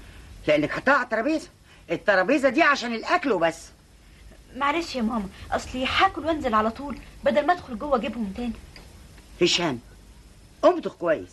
لأنك 0.48 0.70
حطها 0.70 0.94
على 0.94 1.04
الترابيزة. 1.04 1.48
الترابيزة 1.90 2.48
دي 2.48 2.62
عشان 2.62 2.94
الأكل 2.94 3.32
وبس. 3.32 3.68
معلش 4.56 4.96
يا 4.96 5.02
ماما 5.02 5.28
أصلي 5.52 5.86
هاكل 5.86 6.24
وأنزل 6.26 6.54
على 6.54 6.70
طول 6.70 6.98
بدل 7.24 7.46
ما 7.46 7.52
أدخل 7.52 7.78
جوه 7.78 7.96
أجيبهم 7.96 8.32
تاني. 8.36 8.52
هشام 9.42 9.80
امضغ 10.64 10.92
كويس. 10.92 11.32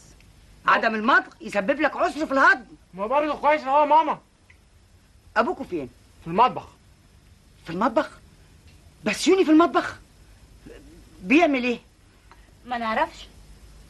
عدم 0.66 0.96
المضغ 0.96 1.26
يسبب 1.42 1.82
لك 1.82 1.98
عسر 1.98 2.26
في 2.26 2.32
الهضم. 2.32 2.66
ما 2.94 3.08
برضه 3.08 3.36
كويس 3.36 3.62
أهو 3.62 3.80
يا 3.80 3.86
ماما. 3.86 4.20
أبوكوا 5.38 5.66
فين؟ 5.66 5.90
في 6.22 6.28
المطبخ. 6.28 6.68
في 7.66 7.70
المطبخ؟ 7.70 8.10
بس 9.04 9.28
يوني 9.28 9.46
في 9.46 9.52
المطبخ. 9.52 9.96
بيعمل 11.22 11.64
إيه؟ 11.64 11.80
ما 12.66 12.78
نعرفش. 12.78 13.28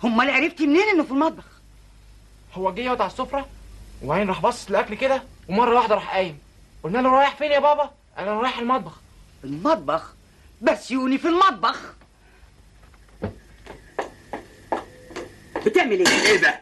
امال 0.04 0.30
عرفتي 0.30 0.68
منين 0.68 0.90
إنه 0.94 1.04
في 1.04 1.12
المطبخ؟ 1.12 1.46
هو 2.54 2.74
جه 2.74 2.82
يقعد 2.82 3.02
على 3.02 3.12
السفرة 3.12 3.48
وبعدين 4.04 4.28
راح 4.28 4.42
باصص 4.42 4.70
الاكل 4.70 4.96
كده 4.96 5.24
ومرة 5.50 5.76
واحدة 5.76 5.96
راح 5.96 6.14
قايم. 6.14 6.40
قلنا 6.84 6.98
له 6.98 7.10
رايح 7.10 7.36
فين 7.36 7.52
يا 7.52 7.60
بابا 7.60 7.92
أنا 8.18 8.34
رايح 8.34 8.60
المطبخ 8.60 9.02
المطبخ 9.44 10.14
بسيوني 10.62 11.18
في 11.18 11.28
المطبخ 11.28 11.94
بتعمل 15.66 16.00
إيه؟ 16.08 16.28
إيه 16.32 16.38
ده؟ 16.42 16.60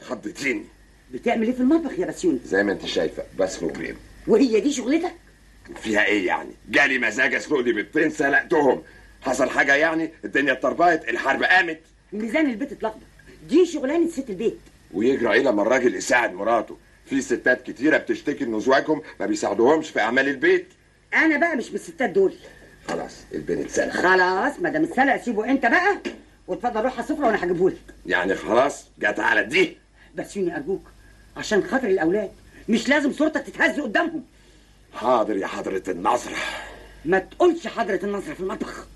خضتيني 0.00 0.64
بتعمل 1.12 1.46
إيه 1.46 1.52
في 1.52 1.60
المطبخ 1.60 1.98
يا 1.98 2.06
بسيوني؟ 2.06 2.40
زي 2.44 2.62
ما 2.62 2.72
انت 2.72 2.86
شايفة 2.86 3.22
بسلق 3.38 3.72
بيض 3.72 3.96
وهي 4.26 4.60
دي 4.60 4.72
شغلتك؟ 4.72 5.14
فيها 5.82 6.04
إيه 6.04 6.26
يعني؟ 6.26 6.50
جالي 6.68 6.98
مزاج 6.98 7.34
اسلق 7.34 7.58
لي 7.58 7.72
بيضتين 7.72 8.10
سلقتهم 8.10 8.82
حصل 9.22 9.50
حاجة 9.50 9.74
يعني؟ 9.74 10.10
الدنيا 10.24 10.52
اتطربقت 10.52 11.08
الحرب 11.08 11.42
قامت 11.42 11.80
ميزان 12.12 12.50
البيت 12.50 12.72
اتلخبط 12.72 13.00
دي 13.48 13.66
شغلانة 13.66 14.08
ست 14.08 14.30
البيت 14.30 14.58
ويجرى 14.94 15.32
إيه 15.32 15.42
لما 15.42 15.62
الراجل 15.62 15.94
يساعد 15.94 16.32
مراته؟ 16.34 16.76
في 17.06 17.20
ستات 17.20 17.62
كتيرة 17.70 17.96
بتشتكي 17.98 18.44
ان 18.44 18.54
ازواجهم 18.54 19.02
ما 19.20 19.26
بيساعدوهمش 19.26 19.90
في 19.90 20.00
أعمال 20.00 20.28
البيت. 20.28 20.68
أنا 21.14 21.36
بقى 21.38 21.56
مش 21.56 21.68
من 21.68 21.74
الستات 21.74 22.10
دول. 22.10 22.34
خلاص 22.88 23.16
البيت 23.34 23.58
اتسلق 23.60 23.90
خلاص 23.92 24.58
ما 24.60 24.70
دام 24.70 24.84
اتسلق 24.84 25.16
سيبه 25.16 25.44
أنت 25.50 25.66
بقى 25.66 25.96
واتفضل 26.46 26.80
روح 26.82 26.92
على 26.92 27.00
السفرة 27.02 27.26
وأنا 27.26 27.44
هجيبهولك. 27.44 27.76
يعني 28.06 28.34
خلاص 28.34 28.84
جت 28.98 29.20
على 29.20 29.44
دي. 29.44 29.76
بسيوني 30.14 30.56
أرجوك 30.56 30.82
عشان 31.36 31.64
خاطر 31.64 31.88
الأولاد 31.88 32.30
مش 32.68 32.88
لازم 32.88 33.12
صورتك 33.12 33.42
تتهز 33.46 33.80
قدامهم. 33.80 34.24
حاضر 34.94 35.36
يا 35.36 35.46
حضرة 35.46 35.82
النصر 35.88 36.30
ما 37.04 37.18
تقولش 37.18 37.66
حضرة 37.66 38.00
النصر 38.04 38.34
في 38.34 38.40
المطبخ. 38.40 38.86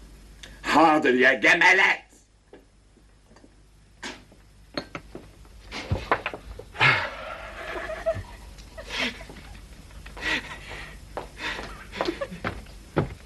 حاضر 0.63 1.15
يا 1.15 1.33
جمالات 1.33 1.99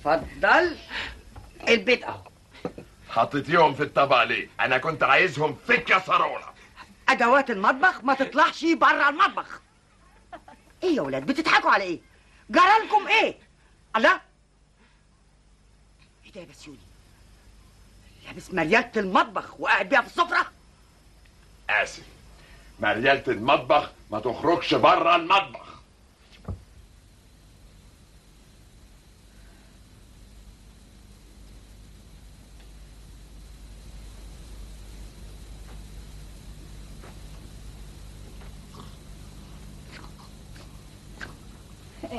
اتفضل 0.07 0.77
البيت 1.69 2.05
اهو 2.05 2.21
حطيتيهم 3.11 3.75
في 3.75 3.83
الطبق 3.83 4.23
ليه؟ 4.23 4.49
أنا 4.61 4.79
كنت 4.79 5.03
عايزهم 5.03 5.57
في 5.67 5.75
الكسرونة. 5.75 6.45
أدوات 7.09 7.51
المطبخ 7.51 8.05
ما 8.05 8.15
تطلعش 8.15 8.65
بره 8.65 9.09
المطبخ. 9.09 9.61
إيه 10.83 10.97
يا 10.97 11.03
ولاد 11.03 11.27
بتضحكوا 11.27 11.71
على 11.71 11.85
إيه؟ 11.85 12.01
جرالكم 12.51 13.09
إيه؟ 13.09 13.39
الله. 13.97 14.21
إيه 16.25 16.33
ده 16.33 16.41
يا 16.41 16.47
بسيوني؟ 16.47 16.79
لابس 18.27 18.55
مريالة 18.55 18.91
المطبخ 18.97 19.61
وقاعد 19.61 19.89
بيها 19.89 20.01
في 20.01 20.07
السفرة. 20.07 20.53
آسف. 21.71 22.03
مريالة 22.81 23.25
المطبخ 23.29 23.91
ما 24.11 24.21
تخرجش 24.21 24.75
بره 24.75 25.17
المطبخ. 25.17 25.74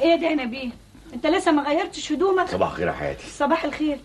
إيه 0.06 0.16
ده 0.16 0.28
يا 0.28 0.36
نبيه؟ 0.36 0.70
انت 1.14 1.28
لسه 1.28 1.52
ما 1.52 1.62
غيرتش 1.62 2.12
هدومك؟ 2.12 2.48
صباح 2.50 2.70
الخير 2.70 2.88
يا 2.88 2.94
حياتي. 2.94 3.28
صباح 3.28 3.66
الخير. 3.66 3.98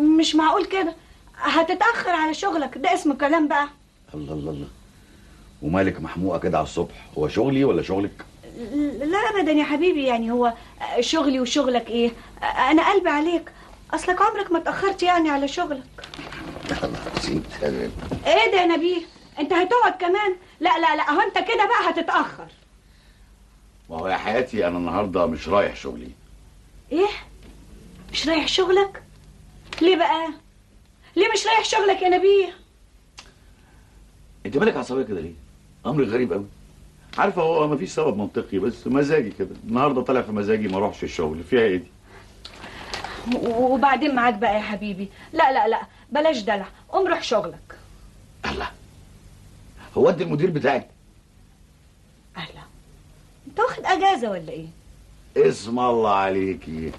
مش 0.00 0.34
معقول 0.34 0.64
كده؟ 0.64 0.94
هتتأخر 1.36 2.10
على 2.10 2.34
شغلك. 2.34 2.78
ده 2.78 2.94
اسمه 2.94 3.14
كلام 3.14 3.48
بقى. 3.48 3.68
الله 4.14 4.32
الله 4.32 4.50
الله. 4.50 4.68
ومالك 5.62 6.00
محموقة 6.00 6.38
كده 6.38 6.58
على 6.58 6.64
الصبح؟ 6.64 6.94
هو 7.18 7.28
شغلي 7.28 7.64
ولا 7.64 7.82
شغلك؟ 7.82 8.24
لا 9.00 9.18
ابدا 9.18 9.52
يا 9.52 9.64
حبيبي. 9.64 10.04
يعني 10.04 10.30
هو 10.32 10.52
شغلي 11.00 11.40
وشغلك 11.40 11.90
إيه؟ 11.90 12.10
أنا 12.70 12.90
قلبي 12.92 13.10
عليك. 13.10 13.50
أصلك 13.94 14.22
عمرك 14.22 14.52
ما 14.52 14.58
اتأخرت 14.58 15.02
يعني 15.02 15.30
على 15.30 15.48
شغلك. 15.48 15.82
إيه 18.26 18.50
ده 18.52 18.60
يا 18.60 18.66
نبيه؟ 18.66 19.00
أنت 19.38 19.52
هتقعد 19.52 19.92
كمان؟ 20.00 20.34
لا 20.60 20.78
لا 20.78 20.96
لا. 20.96 21.08
أهو 21.08 21.20
أنت 21.20 21.34
كده 21.38 21.66
بقى 21.66 21.90
هتتأخر. 21.90 22.46
ما 23.90 23.96
هو 23.96 24.08
يا 24.08 24.16
حياتي 24.16 24.66
أنا 24.66 24.78
النهارده 24.78 25.26
مش 25.26 25.48
رايح 25.48 25.76
شغلي. 25.76 26.10
إيه؟ 26.92 27.08
مش 28.12 28.28
رايح 28.28 28.48
شغلك؟ 28.48 29.02
ليه 29.82 29.96
بقى؟ 29.96 30.28
ليه 31.16 31.28
مش 31.32 31.46
رايح 31.46 31.64
شغلك 31.64 32.02
يا 32.02 32.08
نبيه 32.08 32.54
أنت 34.46 34.56
مالك 34.56 34.76
عصبيه 34.76 35.02
كده 35.02 35.20
ليه؟ 35.20 35.32
أمر 35.86 36.04
غريب 36.04 36.32
قوي 36.32 36.46
عارفه 37.18 37.42
هو 37.42 37.68
مفيش 37.68 37.90
سبب 37.90 38.16
منطقي 38.16 38.58
بس 38.58 38.86
مزاجي 38.86 39.30
كده. 39.30 39.54
النهارده 39.68 40.02
طالع 40.02 40.22
في 40.22 40.32
مزاجي 40.32 40.68
ما 40.68 40.76
اروحش 40.76 41.04
الشغل. 41.04 41.44
فيها 41.44 41.60
إيه 41.60 41.76
دي؟ 41.76 41.86
وبعدين 43.48 44.14
معاك 44.14 44.34
بقى 44.34 44.54
يا 44.54 44.60
حبيبي. 44.60 45.08
لا 45.32 45.52
لا 45.52 45.68
لا 45.68 45.82
بلاش 46.12 46.38
دلع. 46.38 46.68
قوم 46.88 47.06
روح 47.06 47.22
شغلك. 47.22 47.78
هو 49.96 50.08
أنت 50.10 50.20
المدير 50.20 50.50
بتاعك 50.50 50.88
انت 53.58 53.66
واخد 53.68 53.84
أجازة 53.84 54.30
ولا 54.30 54.48
إيه؟ 54.52 54.66
اسم 55.36 55.78
الله 55.78 56.10
عليكي. 56.10 56.92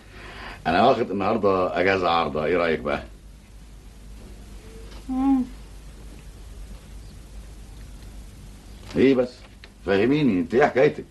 أنا 0.67 0.87
واخد 0.87 1.11
النهارده 1.11 1.79
أجازة 1.79 2.09
عارضة. 2.09 2.45
إيه 2.45 2.57
رأيك 2.57 2.79
بقى؟ 2.79 3.03
مم. 5.09 5.41
إيه 8.95 9.15
بس؟ 9.15 9.29
فهميني. 9.85 10.39
أنت 10.39 10.53
إيه 10.53 10.65
حكايتك؟ 10.65 11.05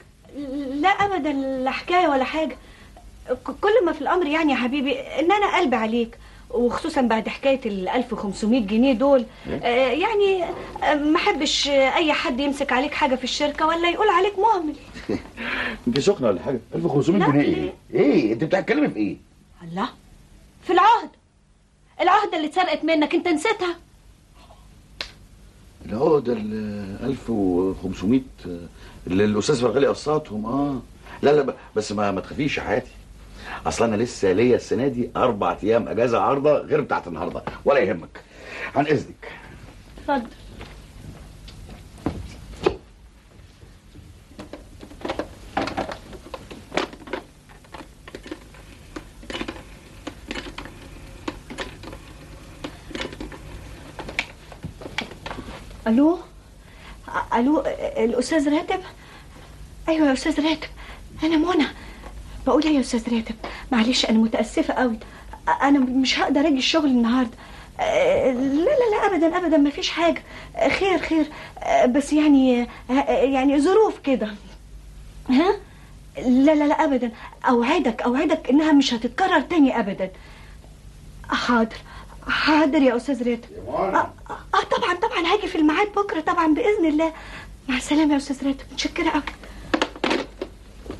لا 0.75 0.89
ابدا 0.89 1.33
لا 1.33 1.71
حكاية 1.71 2.09
ولا 2.09 2.25
حاجة. 2.25 2.57
كل 3.61 3.85
ما 3.87 3.93
في 3.93 4.01
الأمر 4.01 4.27
يعني 4.27 4.53
يا 4.53 4.57
حبيبي 4.57 5.01
إن 5.01 5.33
أنا 5.33 5.57
قلبي 5.57 5.77
عليك. 5.77 6.19
وخصوصا 6.51 7.01
بعد 7.01 7.29
حكاية 7.29 7.61
ال 7.67 7.89
1500 7.89 8.61
جنيه 8.67 8.93
دول 8.93 9.25
آه 9.51 9.67
يعني 9.89 10.45
آه، 10.83 10.95
ما 10.95 11.17
احبش 11.17 11.69
آه، 11.69 11.95
أي 11.97 12.13
حد 12.13 12.41
يمسك 12.41 12.73
عليك 12.73 12.95
حاجة 12.95 13.15
في 13.15 13.25
الشركة 13.25 13.67
ولا 13.67 13.91
يقول 13.91 14.09
عليك 14.09 14.39
مهمل. 14.39 14.75
انت 15.89 16.01
سخنه 16.01 16.29
ولا 16.29 16.41
حاجة؟ 16.43 16.61
1500 16.75 17.27
لا، 17.27 17.33
جنيه 17.33 17.45
إيه؟ 17.45 17.73
إيه 18.01 18.33
انت 18.33 18.45
بتتكلمي 18.45 18.89
في 18.89 18.97
إيه؟ 18.97 19.17
الله. 19.63 19.89
في 20.65 20.73
العهد. 20.73 21.09
العهده 22.01 22.37
اللي 22.37 22.49
اتسرقت 22.49 22.85
منك 22.85 23.15
انت 23.15 23.29
نسيتها. 23.29 23.77
العقد 25.87 26.29
ال 26.29 26.53
1500 27.03 28.21
اللي 29.07 29.25
الأستاذ 29.25 29.61
فرغلي 29.61 29.87
قسطهم 29.87 30.47
آه. 30.47 30.81
لا 31.23 31.31
لا 31.31 31.55
بس 31.77 31.93
ما 31.93 32.11
ما 32.11 32.21
تخافيش 32.21 32.59
يا 32.59 32.63
حياتي. 32.63 32.91
أصل 33.67 33.85
أنا 33.85 33.97
لسه 33.97 34.33
ليا 34.33 34.57
السنة 34.57 34.89
دي 34.89 35.11
أربع 35.17 35.57
أيام 35.63 35.89
أجازة 35.89 36.21
عارضه 36.21 36.59
غير 36.59 36.81
بتاعت 36.81 37.07
النهارده 37.07 37.43
ولا 37.65 37.79
يهمك. 37.79 38.21
عن 38.77 38.87
إذنك. 38.87 39.33
اتفضل. 39.99 40.29
ألو؟ 55.87 56.19
ألو 57.35 57.61
الأستاذ 57.97 58.55
راتب؟ 58.55 58.81
أيوه 59.89 60.09
يا 60.09 60.13
أستاذ 60.13 60.49
راتب 60.49 60.69
أنا 61.23 61.37
منى. 61.37 61.67
بقول 62.49 62.67
يا 62.67 62.81
أستاذ 62.81 63.15
راتب. 63.15 63.35
معلش 63.73 64.05
أنا 64.07 64.19
متأسفة 64.19 64.75
قوي 64.75 64.99
أ- 65.49 65.63
أنا 65.63 65.79
مش 65.79 66.19
هقدر 66.19 66.41
أجي 66.41 66.59
الشغل 66.59 66.85
النهارده. 66.87 67.31
أه، 67.81 68.33
لا 68.33 68.65
لا 68.65 68.91
لا 68.91 69.07
ابدا 69.07 69.37
ابدا 69.39 69.57
ما 69.57 69.71
فيش 69.71 69.91
حاجة. 69.91 70.23
أه، 70.57 70.69
خير 70.69 70.99
خير. 70.99 71.27
أه، 71.59 71.87
بس 71.87 72.13
يعني 72.13 72.67
يعني 73.23 73.61
ظروف 73.61 73.99
كده. 73.99 74.29
ها؟ 75.31 75.55
لا 76.19 76.55
لا 76.55 76.65
لا 76.65 76.85
ابدا. 76.85 77.11
أوعدك 77.49 78.03
أوعدك 78.03 78.51
إنها 78.51 78.73
مش 78.73 78.95
هتتكرر 78.95 79.41
تاني 79.41 79.79
ابدا. 79.81 80.11
حاضر. 81.31 81.77
حاضر 82.29 82.83
يا 82.83 82.97
أستاذ 82.97 83.29
راتب. 83.31 83.49
آه 83.69 84.11
آه، 84.31 84.63
طبعا 84.71 84.95
طبعا. 84.95 85.33
هاجي 85.35 85.47
في 85.49 85.59
الميعاد 85.59 85.89
بكرة 85.97 86.21
طبعا 86.21 86.55
بإذن 86.55 86.87
الله. 86.87 87.13
مع 87.69 87.77
السلامة 87.77 88.13
يا 88.13 88.17
أستاذ 88.19 88.47
راتب. 88.47 88.65
متشكرة 88.73 89.11
قوي 89.11 89.23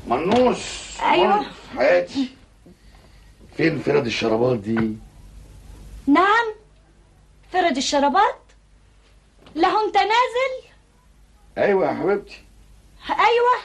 منوس 0.09 0.97
أيوة. 1.01 1.35
منوس، 1.35 1.47
حياتي. 1.77 2.29
فين 3.57 3.79
فرد 3.79 4.05
الشرابات 4.05 4.59
دي؟ 4.59 4.95
نعم. 6.07 6.53
فرد 7.53 7.77
الشرابات؟ 7.77 8.39
له 9.55 9.85
انت 9.87 9.95
نازل 9.97 10.69
أيوه 11.57 11.87
يا 11.87 11.93
حبيبتي. 11.93 12.41
أيوه. 13.09 13.59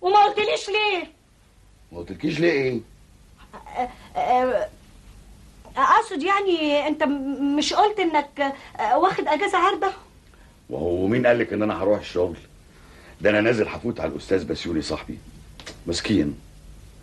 وما 0.00 0.24
قلتليش 0.24 0.68
ليه؟ 0.68 1.12
ما 1.92 1.98
قلتلكيش 1.98 2.40
ليه 2.40 2.52
إيه؟ 2.52 2.80
أقصد 5.76 6.22
يعني 6.22 6.86
أنت 6.88 7.02
مش 7.58 7.72
قلت 7.74 8.00
إنك 8.00 8.40
آه، 8.80 8.98
واخد 8.98 9.28
أجازة 9.28 9.58
عارضه 9.58 9.92
وهو 10.70 11.06
مين 11.06 11.26
قال 11.26 11.38
لك 11.38 11.52
إن 11.52 11.62
أنا 11.62 11.82
هروح 11.82 11.98
الشغل؟ 12.00 12.36
ده 13.20 13.30
أنا 13.30 13.40
نازل 13.40 13.68
هفوت 13.68 14.00
على 14.00 14.10
الأستاذ 14.12 14.44
بسيوني 14.44 14.82
صاحبي. 14.82 15.18
مسكين. 15.86 16.34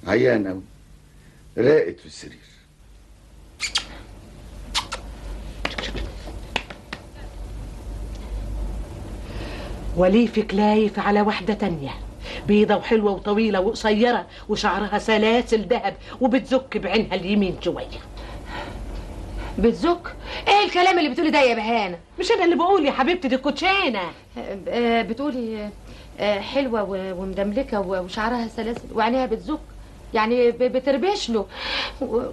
عيان 0.08 0.48
قوي 0.48 0.62
راقد 1.58 1.98
في 1.98 2.06
السرير. 2.06 2.38
وليفك 9.98 10.54
لايف 10.54 11.00
على 11.00 11.22
واحدة 11.22 11.54
تانية. 11.54 11.92
بيضة 12.48 12.76
وحلوة 12.76 13.12
وطويلة 13.12 13.60
وقصيرة 13.60 14.28
وشعرها 14.50 15.00
سلاسل 15.00 15.62
ذهب 15.68 15.96
وبتزك 16.22 16.78
بعينها 16.78 17.16
اليمين 17.16 17.58
شوية. 17.62 18.00
بتزك؟ 19.60 20.16
إيه 20.48 20.66
الكلام 20.66 21.00
اللي 21.00 21.10
بتقولي 21.10 21.32
ده 21.32 21.42
يا 21.42 21.56
بهانة؟ 21.56 21.98
مش 22.20 22.32
أنا 22.32 22.46
اللي 22.46 22.56
بقول 22.56 22.86
يا 22.86 22.92
حبيبتي 22.92 23.28
دي 23.28 23.38
كوتشينة. 23.38 24.02
آه، 24.68 25.02
بتقولي 25.02 25.64
آه، 25.64 25.72
حلوة 26.20 26.84
و- 26.84 27.22
ومدملكة 27.22 27.80
وشعرها 27.80 28.48
سلاسل 28.48 28.88
وعينيها 28.94 29.26
بتزك 29.26 29.60
يعني 30.14 30.52
بتربش 30.52 31.30
له. 31.30 31.46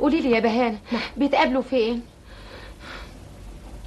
قولي 0.01 0.21
لي 0.21 0.31
يا 0.31 0.41
بهانه 0.41 0.79
بيتقابلوا 1.17 1.63
فين؟ 1.63 2.03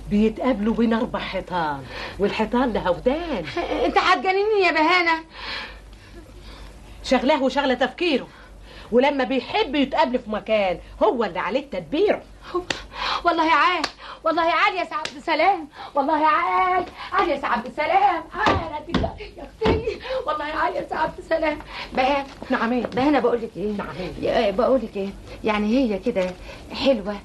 بيتقابلوا 0.09 0.73
بين 0.73 0.93
أربع 0.93 1.19
حيطان 1.19 1.83
والحيطان 2.19 2.73
لها 2.73 2.89
ودان. 2.89 3.43
انت 3.85 3.97
هتجنني 3.97 4.61
يا 4.65 4.71
بهانة. 4.71 5.23
شغلاه 7.03 7.43
وشغلة 7.43 7.73
تفكيره. 7.73 8.27
ولما 8.91 9.23
بيحب 9.23 9.75
يتقابلوا 9.75 10.21
في 10.21 10.29
مكان 10.29 10.77
هو 11.03 11.23
اللي 11.23 11.39
عليه 11.39 11.65
تدبيره 11.71 12.21
والله 13.23 13.51
عال 13.51 13.81
والله 14.23 14.41
عال 14.41 14.75
يا 14.75 14.83
سي 14.83 14.95
عبد 14.95 15.15
السلام 15.17 15.67
والله 15.95 16.27
عال 16.27 16.85
عال 17.11 17.29
يا 17.29 17.37
سي 17.37 17.45
عبد 17.45 17.65
السلام. 17.65 18.23
عال 18.33 18.55
يا 19.37 19.43
أختي 19.43 19.99
والله 20.27 20.43
عال 20.45 20.75
يا 20.75 20.85
سي 20.89 20.95
عبد 20.95 21.17
السلام. 21.19 21.59
بهان 21.93 22.25
نعمين 22.49 22.81
بهان 22.83 23.19
بقول 23.19 23.41
لك 23.41 23.49
إيه؟ 23.57 23.71
نعمين 23.71 24.55
بقول 24.55 24.79
لك 24.81 24.97
إيه؟ 24.97 25.09
يعني 25.43 25.67
هي 25.67 25.99
كده 25.99 26.31
حلوة 26.73 27.15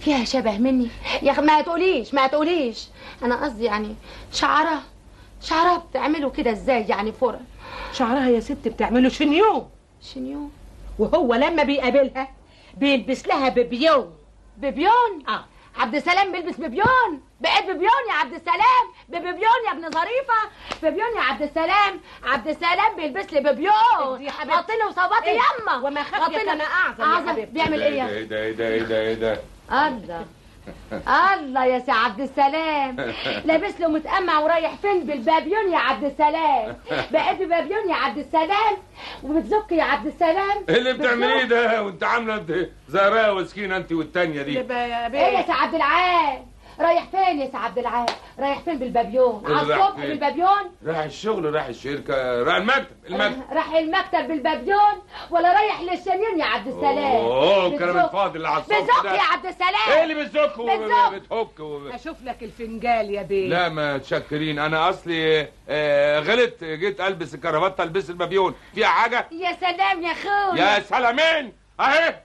فيها 0.00 0.24
شبه 0.24 0.58
مني. 0.58 0.88
يا 1.22 1.32
أخي 1.32 1.42
ما 1.42 1.60
تقوليش 1.62 2.14
ما 2.14 2.26
تقوليش. 2.26 2.88
أنا 3.22 3.44
قصدي 3.44 3.64
يعني 3.64 3.94
شعرها 4.32 4.82
شعرها 5.42 5.76
بتعمله 5.76 6.30
كده 6.30 6.50
إزاي 6.50 6.82
يعني 6.88 7.12
فرق 7.12 7.40
شعرها 7.92 8.28
يا 8.28 8.40
ست 8.40 8.68
بتعمله 8.68 9.08
شنيون 9.08 9.70
شنيون 10.02 10.50
وهو 10.98 11.34
لما 11.34 11.62
بيقابلها 11.62 12.28
بيلبس 12.76 13.26
لها 13.28 13.48
ببيون 13.48 14.12
ببيون. 14.60 15.28
آه. 15.28 15.44
عبد 15.78 15.94
السلام 15.94 16.32
بيلبس 16.32 16.56
ببيون. 16.60 17.22
بقيت 17.40 17.64
ببيون 17.64 18.02
يا 18.08 18.14
عبد 18.14 18.32
السلام. 18.34 18.84
ببيون 19.08 19.60
يا 19.66 19.72
ابن 19.72 19.90
ظريفة. 19.90 20.40
ببيون 20.82 21.16
يا 21.16 21.20
عبد 21.22 21.42
السلام. 21.42 22.00
عبد 22.24 22.48
السلام 22.48 22.96
بيلبس 22.96 23.32
لي 23.32 23.40
ببيون. 23.40 24.22
يا 24.22 24.30
حبيبتي. 24.30 24.58
غطي 24.58 24.72
له 24.72 24.88
وصواتي 24.88 25.30
إيه؟ 25.30 25.38
يما 25.62 25.76
وما 25.76 26.02
أعظم 26.64 27.00
يا 27.02 27.06
أعظم. 27.06 27.28
حبيبتي. 27.28 27.52
بيعمل 27.52 27.82
إيه 27.82 28.06
إيه 28.08 28.24
ده 28.24 28.36
إيه 28.42 28.52
ده 28.52 28.68
إيه 28.68 28.82
ده 28.82 29.00
إيه 29.00 29.14
ده. 29.14 29.40
الله. 29.72 30.26
الله 30.92 31.64
يا 31.64 31.78
سي 31.78 31.90
عبد 31.90 32.20
السلام. 32.20 32.96
لابس 33.46 33.80
له 33.80 33.88
متقمع 33.88 34.38
ورايح 34.38 34.74
فين؟ 34.74 35.04
بالبابيون 35.04 35.72
يا 35.72 35.78
عبد 35.78 36.04
السلام. 36.04 36.76
بقيت 37.12 37.42
ببابيون 37.42 37.88
يا 37.90 37.94
عبد 37.94 38.18
السلام. 38.18 38.76
وبتزك 39.22 39.72
يا 39.72 39.82
عبد 39.82 40.06
السلام. 40.06 40.64
إيه 40.68 40.76
اللي 40.76 40.92
بتعمليه 40.92 41.44
ده؟ 41.44 41.82
وأنت 41.82 42.04
عاملة 42.04 42.36
ريا 43.08 43.32
وسكينة 43.34 43.76
انت 43.76 43.92
والتانية 43.92 44.42
دي. 44.42 44.60
إيه 44.60 45.38
يا 45.38 45.42
سي 45.42 45.52
عبد 45.52 45.74
العال؟ 45.74 46.49
رايح 46.80 47.04
فين 47.04 47.40
يا 47.40 47.50
سي 47.50 47.56
عبد 47.56 47.78
العال؟ 47.78 48.06
رايح 48.38 48.58
فين 48.58 48.78
بالبابيون؟ 48.78 49.42
على 49.46 49.62
الصبح؟ 49.62 50.00
بالبابيون؟ 50.06 50.76
رايح 50.86 50.98
الشغل 50.98 51.54
رايح 51.54 51.66
الشركة 51.66 52.42
رايح 52.42 52.56
المكتب 52.56 52.86
المكتب. 53.06 53.42
رايح 53.52 53.74
المكتب 53.74 54.28
بالبابيون؟ 54.28 55.02
ولا 55.30 55.52
رايح 55.52 55.80
للشنيون 55.80 56.40
يا 56.40 56.44
عبد 56.44 56.66
السلام؟ 56.66 56.96
أوه 56.96 57.66
الكلام. 57.66 57.98
الفاضي 57.98 58.36
اللي 58.36 58.48
على 58.48 58.64
ده. 58.68 59.14
يا 59.14 59.22
عبد 59.22 59.46
السلام. 59.46 59.90
إيه 59.90 60.02
اللي. 60.02 60.20
وبتهك 60.20 61.60
وب... 61.60 61.86
أشوف 61.86 62.22
لك 62.22 62.42
الفنجال 62.42 63.10
يا 63.10 63.22
بيه. 63.22 63.48
لا 63.48 63.68
ما 63.68 63.98
تشكرين. 63.98 64.58
أنا 64.58 64.90
أصلي 64.90 65.48
آه 65.68 66.18
غلط. 66.20 66.64
جيت 66.64 67.00
ألبس 67.00 67.34
الكرافته 67.34 67.82
ألبس 67.82 68.10
المبيون 68.10 68.54
فيها 68.74 68.88
حاجة؟ 68.88 69.28
يا 69.32 69.52
سلام 69.60 70.02
يا 70.02 70.12
أخويا. 70.12 70.64
يا 70.64 70.80
سلامين. 70.80 71.52
أهي. 71.80 72.20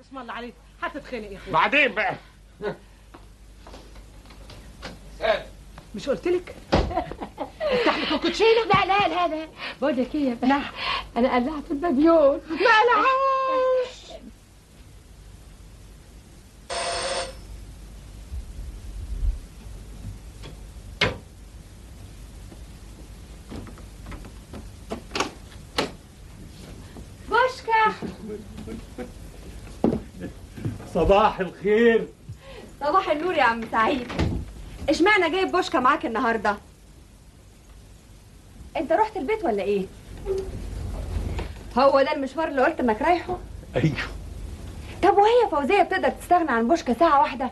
اسم 0.00 0.18
الله 0.18 0.32
عليك. 0.32 0.54
هتتخنق 0.82 1.30
يا 1.30 1.36
أخويا. 1.36 1.52
بعدين 1.52 1.94
بقى. 1.94 2.14
مش 5.94 6.08
قلت 6.08 6.28
لك؟ 6.28 6.54
افتح 7.60 7.98
لك 7.98 8.12
الكوتشينة. 8.12 8.64
لا 8.74 8.86
لا 8.86 9.08
لا 9.08 9.28
لا. 9.28 9.48
بقول 9.82 9.96
لك 9.96 10.14
إيه 10.14 10.28
يا 10.28 10.34
بنات 10.34 10.62
أنا 11.16 11.34
قلعت 11.34 11.70
البابيون. 11.70 12.40
ما 12.50 12.56
قلعوش 12.56 14.20
بوشكا. 27.28 27.92
صباح 30.94 31.40
الخير. 31.40 32.06
صباح 32.80 33.10
النور 33.10 33.34
يا 33.34 33.42
عم 33.42 33.60
سعيد. 33.72 34.08
اشمعنى 34.90 35.30
جايب 35.30 35.52
بوشكا 35.52 35.80
معاك 35.80 36.06
النهارده؟ 36.06 36.56
انت 38.76 38.92
رحت 38.92 39.16
البيت 39.16 39.44
ولا 39.44 39.62
إيه؟ 39.62 39.86
هو 41.78 42.02
ده 42.02 42.12
المشوار 42.12 42.48
اللي 42.48 42.62
قلت 42.64 42.80
انك 42.80 43.02
رايحه؟ 43.02 43.38
أيوه. 43.76 43.96
طب 45.02 45.14
وهي 45.18 45.50
فوزية 45.50 45.82
بتقدر 45.82 46.08
تستغنى 46.08 46.50
عن 46.50 46.68
بوشكا 46.68 46.94
ساعة 46.94 47.20
واحدة؟ 47.20 47.50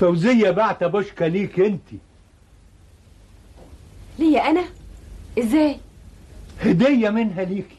فوزية 0.00 0.50
بعت 0.50 0.84
بوشكا 0.84 1.24
ليك 1.24 1.60
انت. 1.60 1.88
ليا 4.18 4.50
أنا؟ 4.50 4.64
إزاي؟ 5.38 5.76
هدية 6.60 7.10
منها 7.10 7.44
ليكي 7.44 7.76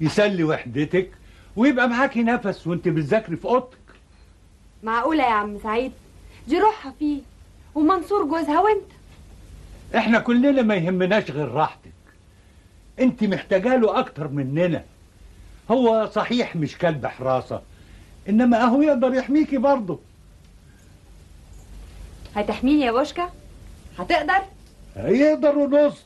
يسلي 0.00 0.44
وحدتك 0.44 1.10
ويبقى 1.56 1.88
معاكي 1.88 2.22
نفس 2.22 2.66
وانت 2.66 2.88
بتذاكري 2.88 3.36
في 3.36 3.44
أوضتك. 3.44 3.78
معقولة 4.82 5.24
يا 5.24 5.30
عم 5.30 5.58
سعيد؟ 5.62 5.92
دي 6.48 6.58
روحها 6.58 6.92
فيه. 6.98 7.20
ومنصور 7.74 8.24
جوزها 8.24 8.60
وانت. 8.60 8.92
إحنا 9.96 10.18
كلنا 10.18 10.62
ما 10.62 10.74
يهمناش 10.74 11.30
غير 11.30 11.48
راحتك. 11.48 11.92
انت 13.00 13.24
محتاجة 13.24 13.76
له 13.76 13.98
أكتر 13.98 14.28
مننا. 14.28 14.84
هو 15.70 16.10
صحيح 16.14 16.56
مش 16.56 16.78
كلب 16.78 17.06
حراسة 17.06 17.62
إنما 18.28 18.62
أهو 18.62 18.82
يقدر 18.82 19.14
يحميكي 19.14 19.58
برضه. 19.58 19.98
هتحميني 22.36 22.80
يا 22.80 22.92
بوشكا 22.92 23.30
هتقدر؟ 23.98 24.42
يقدر 24.96 25.58
ونص. 25.58 26.02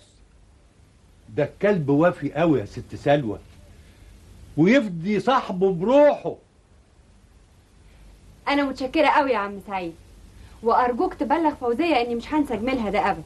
ده 1.29 1.45
الكلب 1.45 1.89
وافي 1.89 2.33
قوي 2.33 2.61
يا 2.61 2.65
ست 2.65 2.95
سلوى. 2.95 3.39
ويفدي 4.57 5.21
صاحبه 5.21 5.73
بروحه. 5.73 6.35
أنا 8.49 8.65
متشكرة 8.65 9.09
قوي 9.09 9.31
يا 9.31 9.39
عم 9.39 9.61
سعيد. 9.67 9.95
وأرجوك 10.63 11.15
تبلغ 11.15 11.55
فوزية 11.55 12.01
إني 12.01 12.15
مش 12.15 12.35
هنسى 12.35 12.57
جميلها 12.57 12.91
ده 12.91 13.11
أبدا. 13.11 13.23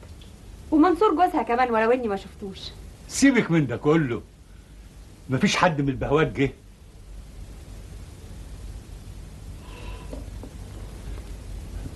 ومنصور 0.71 1.15
جوزها 1.15 1.43
كمان 1.43 1.71
ولو 1.71 1.91
اني 1.91 2.07
ما 2.07 2.15
شفتوش. 2.15 2.59
سيبك 3.07 3.51
من 3.51 3.67
ده 3.67 3.77
كله. 3.77 4.21
مفيش 5.29 5.55
حد 5.55 5.81
من 5.81 5.89
البهوات 5.89 6.31
جه. 6.31 6.51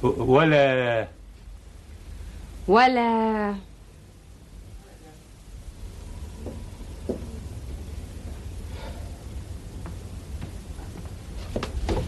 ولا 0.03 1.07
ولا 2.67 3.55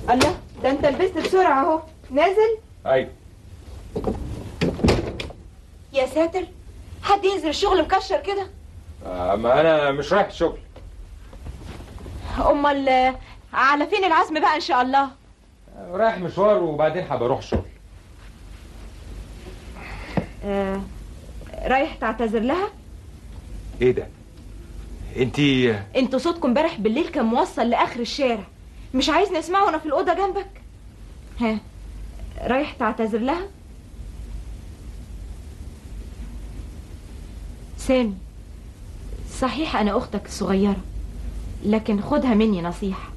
الله 0.09 0.37
ده 0.63 0.71
أنت 0.71 0.85
لبست 0.85 1.17
بسرعة 1.17 1.61
أهو. 1.63 1.81
نازل؟ 2.11 2.57
أيوه 2.87 3.09
يا 5.93 6.05
ساتر 6.05 6.43
حد 7.03 7.25
ينزل 7.25 7.49
الشغل 7.49 7.81
مكشر 7.81 8.19
كده؟ 8.21 8.47
آه 9.05 9.35
ما 9.35 9.61
أنا 9.61 9.91
مش 9.91 10.13
رايح 10.13 10.27
الشغل. 10.27 10.57
أمال 12.49 13.15
على 13.53 13.87
فين 13.87 14.03
العزم 14.03 14.39
بقى 14.39 14.55
إن 14.55 14.61
شاء 14.61 14.81
الله؟ 14.81 15.09
رايح 15.91 16.17
مشوار 16.17 16.63
وبعدين 16.63 17.03
هبقى 17.03 17.25
أروح 17.25 17.37
الشغل 17.37 17.65
آه 20.45 20.81
رايح 21.65 21.95
تعتذر 21.95 22.39
لها؟ 22.39 22.67
إيه 23.81 23.91
ده؟ 23.91 24.07
انت 25.17 25.39
أنتوا 25.95 26.19
صوتكم 26.19 26.47
امبارح 26.47 26.79
بالليل 26.79 27.07
كان 27.07 27.25
موصل 27.25 27.69
لآخر 27.69 27.99
الشارع. 27.99 28.43
مش 28.93 29.09
عايز 29.09 29.31
نسمعه 29.31 29.65
وأنا 29.65 29.77
في 29.77 29.85
الأوضة 29.85 30.13
جنبك؟ 30.13 30.47
ها. 31.39 31.59
رايح 32.41 32.73
تعتذر 32.73 33.19
لها؟ 33.19 33.47
سامي 37.77 38.13
صحيح 39.39 39.75
أنا 39.75 39.97
أختك 39.97 40.25
الصغيرة 40.25 40.77
لكن 41.65 42.01
خدها 42.01 42.33
مني 42.33 42.61
نصيحة. 42.61 43.09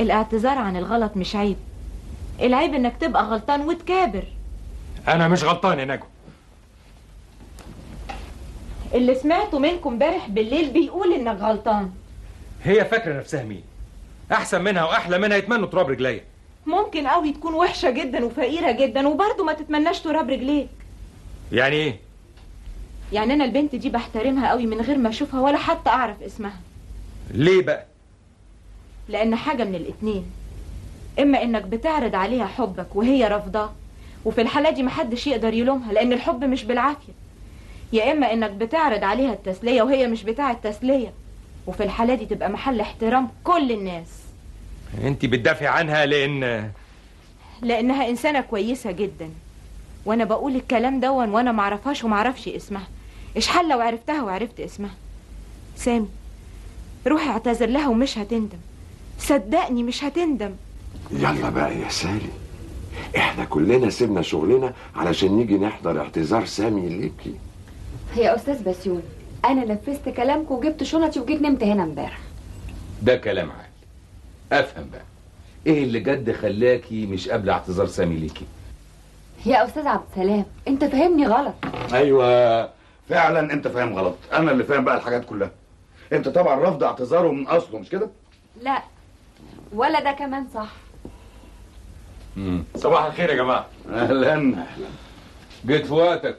الاعتذار 0.00 0.58
عن 0.58 0.76
الغلط 0.76 1.16
مش 1.16 1.36
عيب. 1.36 1.56
العيب 2.40 2.74
إنك 2.74 2.96
تبقى 3.00 3.24
غلطان 3.24 3.60
وتكابر. 3.60 4.24
أنا 5.08 5.28
مش 5.28 5.44
غلطان 5.44 5.78
يا 5.78 5.84
نجوى. 5.84 6.08
اللي 8.94 9.14
سمعته 9.14 9.58
منكم 9.58 9.92
امبارح 9.92 10.28
بالليل 10.28 10.70
بيقول 10.70 11.12
إنك 11.12 11.40
غلطان. 11.40 11.90
هي 12.64 12.84
فاكرة 12.84 13.18
نفسها 13.18 13.42
مين؟ 13.42 13.62
أحسن 14.32 14.62
منها 14.64 14.84
وأحلى 14.84 15.18
منها 15.18 15.36
يتمنوا 15.36 15.66
تراب 15.66 15.88
رجليا. 15.88 16.24
ممكن 16.66 17.06
قوي 17.06 17.32
تكون 17.32 17.54
وحشة 17.54 17.90
جدا 17.90 18.24
وفقيرة 18.24 18.70
جدا 18.72 19.08
وبرضه 19.08 19.44
ما 19.44 19.52
تتمناش 19.52 20.00
تراب 20.00 20.30
رجليك. 20.30 20.68
يعني 21.52 21.76
إيه؟ 21.76 22.00
يعني 23.12 23.34
أنا 23.34 23.44
البنت 23.44 23.74
دي 23.74 23.90
بحترمها 23.90 24.48
قوي 24.50 24.66
من 24.66 24.80
غير 24.80 24.98
ما 24.98 25.08
أشوفها 25.08 25.40
ولا 25.40 25.58
حتى 25.58 25.90
أعرف 25.90 26.22
اسمها. 26.22 26.60
ليه 27.30 27.62
بقى؟ 27.62 27.86
لأن 29.08 29.36
حاجة 29.36 29.64
من 29.64 29.74
الاتنين. 29.74 30.24
إما 31.18 31.42
إنك 31.42 31.62
بتعرض 31.62 32.14
عليها 32.14 32.46
حبك 32.46 32.96
وهي 32.96 33.28
رافضاه 33.28 33.72
وفي 34.24 34.40
الحالة 34.40 34.70
دي 34.70 34.82
محدش 34.82 35.26
يقدر 35.26 35.54
يلومها 35.54 35.92
لأن 35.92 36.12
الحب 36.12 36.44
مش 36.44 36.64
بالعافية. 36.64 37.12
يا 37.92 38.12
إما 38.12 38.32
إنك 38.32 38.50
بتعرض 38.50 39.04
عليها 39.04 39.32
التسلية 39.32 39.82
وهي 39.82 40.06
مش 40.06 40.22
بتاع 40.22 40.50
التسلية 40.50 41.12
وفي 41.66 41.82
الحالة 41.82 42.14
دي 42.14 42.26
تبقى 42.26 42.50
محل 42.50 42.80
احترام 42.80 43.28
كل 43.44 43.72
الناس. 43.72 44.23
انت 45.02 45.26
بتدافع 45.26 45.68
عنها 45.68 46.06
لأن 46.06 46.70
لأنها 47.62 48.08
إنسانة 48.08 48.40
كويسة 48.40 48.90
جدا. 48.90 49.30
وأنا 50.06 50.24
بقول 50.24 50.56
الكلام 50.56 51.00
دون 51.00 51.28
وأنا 51.28 51.52
معرفهاش 51.52 52.04
ومعرفش 52.04 52.48
اسمها. 52.48 52.86
إيش 53.36 53.48
حل 53.48 53.68
لو 53.68 53.80
عرفتها 53.80 54.22
وعرفت 54.22 54.60
اسمها. 54.60 54.94
سامي 55.76 56.08
روحي 57.06 57.30
اعتذر 57.30 57.66
لها 57.66 57.88
ومش 57.88 58.18
هتندم. 58.18 58.58
صدقني 59.18 59.82
مش 59.82 60.04
هتندم. 60.04 60.50
يلا 61.10 61.50
بقى 61.50 61.78
يا 61.78 61.88
سالي 61.88 62.30
إحنا 63.16 63.44
كلنا 63.44 63.90
سيبنا 63.90 64.22
شغلنا 64.22 64.74
علشان 64.96 65.36
نيجي 65.36 65.58
نحضر 65.58 66.00
اعتذار 66.00 66.44
سامي 66.44 66.88
ليكي. 66.88 67.34
يا 68.16 68.36
أستاذ 68.36 68.62
بسيوني 68.62 69.02
أنا 69.44 69.64
نفذت 69.64 70.08
كلامكم 70.08 70.54
وجبت 70.54 70.82
شنطي 70.82 71.20
وجيت 71.20 71.42
نمت 71.42 71.62
هنا 71.62 71.82
امبارح. 71.82 72.18
ده 73.02 73.16
كلام 73.16 73.50
عادي. 73.50 73.63
أفهم 74.60 74.90
بقى. 74.92 75.02
إيه 75.66 75.84
اللي 75.84 76.00
جد 76.00 76.32
خلاكي 76.32 77.06
مش 77.06 77.28
قابلة 77.28 77.52
اعتذار 77.52 77.86
سامي 77.86 78.16
ليكي؟ 78.16 78.46
يا 79.46 79.64
أستاذ 79.64 79.86
عبد 79.86 80.04
السلام 80.10 80.44
أنت 80.68 80.84
فاهمني 80.84 81.26
غلط. 81.26 81.54
أيوه 81.92 82.70
فعلا 83.08 83.52
أنت 83.52 83.68
فاهم 83.68 83.94
غلط. 83.98 84.16
أنا 84.32 84.50
اللي 84.50 84.64
فاهم 84.64 84.84
بقى 84.84 84.96
الحاجات 84.96 85.24
كلها. 85.24 85.50
أنت 86.12 86.28
طبعا 86.28 86.54
رافض 86.54 86.84
اعتذاره 86.84 87.32
من 87.32 87.46
أصله 87.46 87.78
مش 87.78 87.88
كده؟ 87.88 88.10
لا 88.62 88.82
ولا 89.72 90.00
ده 90.00 90.12
كمان 90.12 90.46
صح. 90.54 90.68
صباح 92.76 93.04
الخير 93.04 93.30
يا 93.30 93.34
جماعة. 93.34 93.66
أهلا 93.92 94.32
أهلا. 94.32 94.64
جيت 95.66 95.86
في 95.86 95.92
وقتك. 95.92 96.38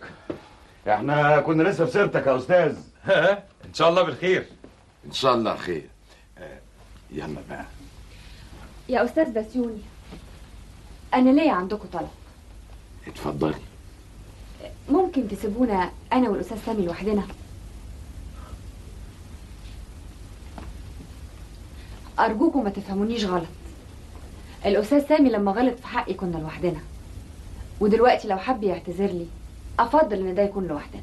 إحنا 0.89 1.39
كنا 1.39 1.63
لسه 1.63 1.85
في 1.85 1.91
سيرتك 1.91 2.27
يا 2.27 2.37
أستاذ. 2.37 2.77
إن 3.65 3.73
شاء 3.73 3.89
الله 3.89 4.01
بالخير. 4.03 4.45
إن 5.05 5.11
شاء 5.11 5.33
الله 5.33 5.55
خير. 5.55 5.85
آه، 6.37 6.59
يلا 7.11 7.37
بقى. 7.49 7.65
يا 8.89 9.05
أستاذ 9.05 9.33
بسيوني 9.33 9.81
أنا 11.13 11.29
ليا 11.29 11.51
عندكم 11.51 11.87
طلب. 11.93 12.09
اتفضلي. 13.07 13.55
ممكن 14.89 15.27
تسيبونا 15.27 15.91
أنا 16.13 16.29
والأستاذ 16.29 16.57
سامي 16.65 16.85
لوحدنا؟ 16.85 17.23
أرجوكم 22.19 22.63
ما 22.63 22.69
تفهمونيش 22.69 23.25
غلط. 23.25 23.47
الأستاذ 24.65 25.07
سامي 25.07 25.29
لما 25.29 25.51
غلط 25.51 25.79
في 25.79 25.87
حقي 25.87 26.13
كنا 26.13 26.37
لوحدنا. 26.37 26.79
ودلوقتي 27.79 28.27
لو 28.27 28.37
حب 28.37 28.63
يعتذر 28.63 29.07
لي 29.07 29.27
أفضل 29.79 30.27
إن 30.27 30.35
ده 30.35 30.41
يكون 30.41 30.67
لوحدنا. 30.67 31.01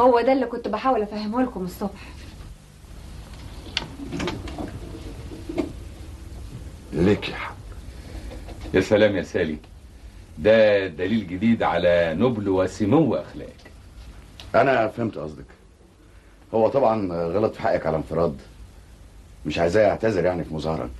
هو 0.00 0.20
ده 0.20 0.32
اللي 0.32 0.46
كنت 0.46 0.68
بحاول 0.68 1.02
أفهمه 1.02 1.42
لكم 1.42 1.64
الصبح. 1.64 2.19
ليك 6.92 7.28
يا 7.28 7.34
حق 7.34 7.56
يا 8.74 8.80
سلام 8.80 9.16
يا 9.16 9.22
سالي. 9.22 9.56
ده 10.38 10.86
دليل 10.86 11.28
جديد 11.28 11.62
على 11.62 12.14
نبل 12.18 12.48
وسمو 12.48 13.14
أخلاقك. 13.14 13.70
أنا 14.54 14.88
فهمت 14.88 15.18
قصدك. 15.18 15.44
هو 16.54 16.68
طبعا 16.68 17.12
غلط 17.12 17.54
في 17.54 17.62
حقك 17.62 17.86
على 17.86 17.96
انفراد. 17.96 18.36
مش 19.46 19.58
عايزاه 19.58 19.82
يعتذر 19.82 20.24
يعني 20.24 20.44
في 20.44 20.54
مظاهرة. 20.54 20.90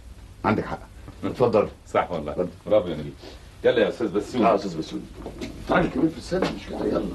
عندك 0.44 0.64
حق. 0.64 0.80
اتفضل. 1.24 1.68
صح 1.92 2.10
والله. 2.10 2.48
برافو 2.66 2.88
يا 2.88 2.94
نبيل 2.94 3.12
يلا 3.64 3.78
يا 3.78 3.88
أستاذ 3.88 4.08
بسيوني 4.12 4.46
آه 4.46 4.54
أستاذ 4.54 4.78
بسيوني 4.78 5.04
تعالي 5.68 5.88
كمان 5.88 6.08
في 6.08 6.18
السنة 6.18 6.52
مش 6.56 6.66
كده؟ 6.66 6.86
يلا. 6.86 7.08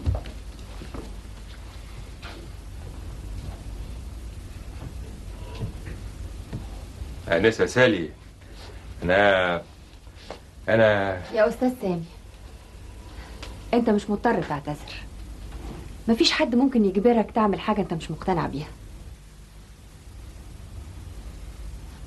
يا 7.28 7.52
سالي؟ 7.66 8.10
أنا 9.04 9.62
أنا 10.70 11.22
يا 11.34 11.48
أستاذ 11.50 11.72
سامي 11.82 12.04
أنت 13.74 13.90
مش 13.90 14.10
مضطر 14.10 14.44
تعتذر. 14.44 14.94
مفيش 16.08 16.32
حد 16.32 16.56
ممكن 16.56 16.86
يجبرك 16.86 17.32
تعمل 17.32 17.60
حاجة 17.60 17.82
أنت 17.82 17.94
مش 17.94 18.12
مقتنع 18.12 18.48
بيها. 18.48 18.68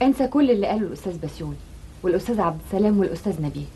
انسى 0.02 0.26
كل 0.26 0.50
اللي 0.50 0.66
قاله 0.66 0.86
الأستاذ 0.86 1.18
بسيوني 1.18 1.56
والأستاذ 2.02 2.40
عبد 2.40 2.60
السلام 2.66 2.98
والأستاذ 2.98 3.42
نبيل. 3.42 3.66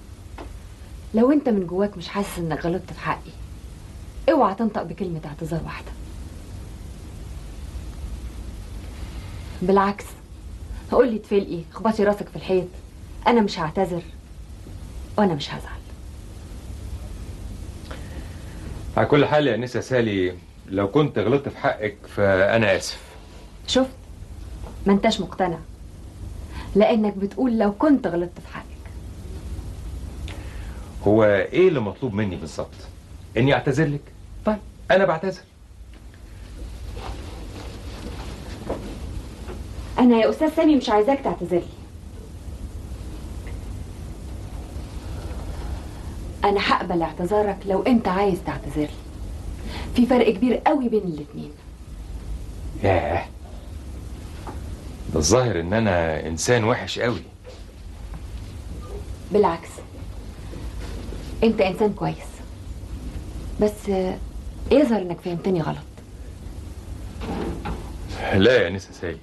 لو 1.14 1.32
أنت 1.32 1.48
من 1.48 1.66
جواك 1.66 1.96
مش 1.96 2.08
حاسس 2.08 2.38
إنك 2.38 2.66
غلطت 2.66 2.92
في 2.92 3.00
حقي 3.00 3.30
اوعى 4.30 4.54
تنطق 4.54 4.82
بكلمة 4.82 5.20
اعتذار 5.26 5.60
واحدة. 5.64 5.92
بالعكس 9.62 10.04
هقول 10.92 11.12
لي 11.12 11.18
تفلقي 11.18 11.60
اخبطي 11.72 12.04
راسك 12.04 12.28
في 12.28 12.36
الحيط. 12.36 12.66
أنا 13.26 13.40
مش 13.40 13.58
هعتذر. 13.58 14.02
وأنا 15.18 15.34
مش 15.34 15.48
هزعل. 15.48 15.82
على 18.96 19.06
كل 19.06 19.26
حال 19.26 19.46
يا 19.46 19.54
انسه 19.54 19.80
سالي 19.80 20.34
لو 20.68 20.90
كنت 20.90 21.18
غلطت 21.18 21.48
في 21.48 21.58
حقك 21.58 21.96
فأنا 22.16 22.76
آسف. 22.76 23.00
شفت 23.66 23.90
ما 24.86 24.92
انتش 24.92 25.20
مقتنع. 25.20 25.58
لأنك 26.74 27.16
بتقول 27.16 27.58
لو 27.58 27.72
كنت 27.72 28.06
غلطت 28.06 28.40
في 28.40 28.54
حقك. 28.54 28.66
هو 31.06 31.24
إيه 31.24 31.68
اللي 31.68 31.80
مطلوب 31.80 32.14
مني 32.14 32.36
بالظبط؟ 32.36 32.74
إني 33.36 33.54
أعتذر 33.54 33.86
لك؟ 33.86 34.00
طيب 34.44 34.58
أنا 34.90 35.04
بعتذر. 35.04 35.42
أنا 40.02 40.16
يا 40.16 40.30
أستاذ 40.30 40.54
سامي 40.56 40.76
مش 40.76 40.88
عايزاك 40.88 41.20
تعتذر 41.20 41.56
لي 41.56 41.62
أنا 46.44 46.60
هقبل 46.60 47.02
اعتذارك 47.02 47.58
لو 47.66 47.82
أنت 47.82 48.08
عايز 48.08 48.38
تعتذر 48.46 48.80
لي 48.80 48.88
في 49.96 50.06
فرق 50.06 50.30
كبير 50.30 50.56
قوي 50.56 50.88
بين 50.88 51.02
الاتنين. 51.02 51.50
ياه. 52.84 53.26
ده 55.12 55.18
الظاهر 55.18 55.60
إن 55.60 55.72
أنا 55.72 56.26
إنسان 56.26 56.64
وحش 56.64 56.98
قوي. 56.98 57.22
بالعكس. 59.32 59.68
أنت 61.44 61.60
إنسان 61.60 61.92
كويس. 61.92 62.16
بس 63.60 63.88
يظهر 64.70 65.02
إنك 65.02 65.20
فهمتني 65.20 65.62
غلط؟ 65.62 65.76
لا 68.34 68.62
يا 68.62 68.68
انسه 68.68 68.92
سالي 68.92 69.18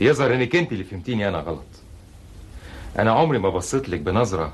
يظهر 0.00 0.34
إنك 0.34 0.56
أنت 0.56 0.72
اللي 0.72 0.84
فهمتيني 0.84 1.28
أنا 1.28 1.38
غلط. 1.38 1.64
أنا 2.98 3.12
عمري 3.12 3.38
ما 3.38 3.48
بصيت 3.48 3.88
لك 3.88 4.00
بنظرة 4.00 4.52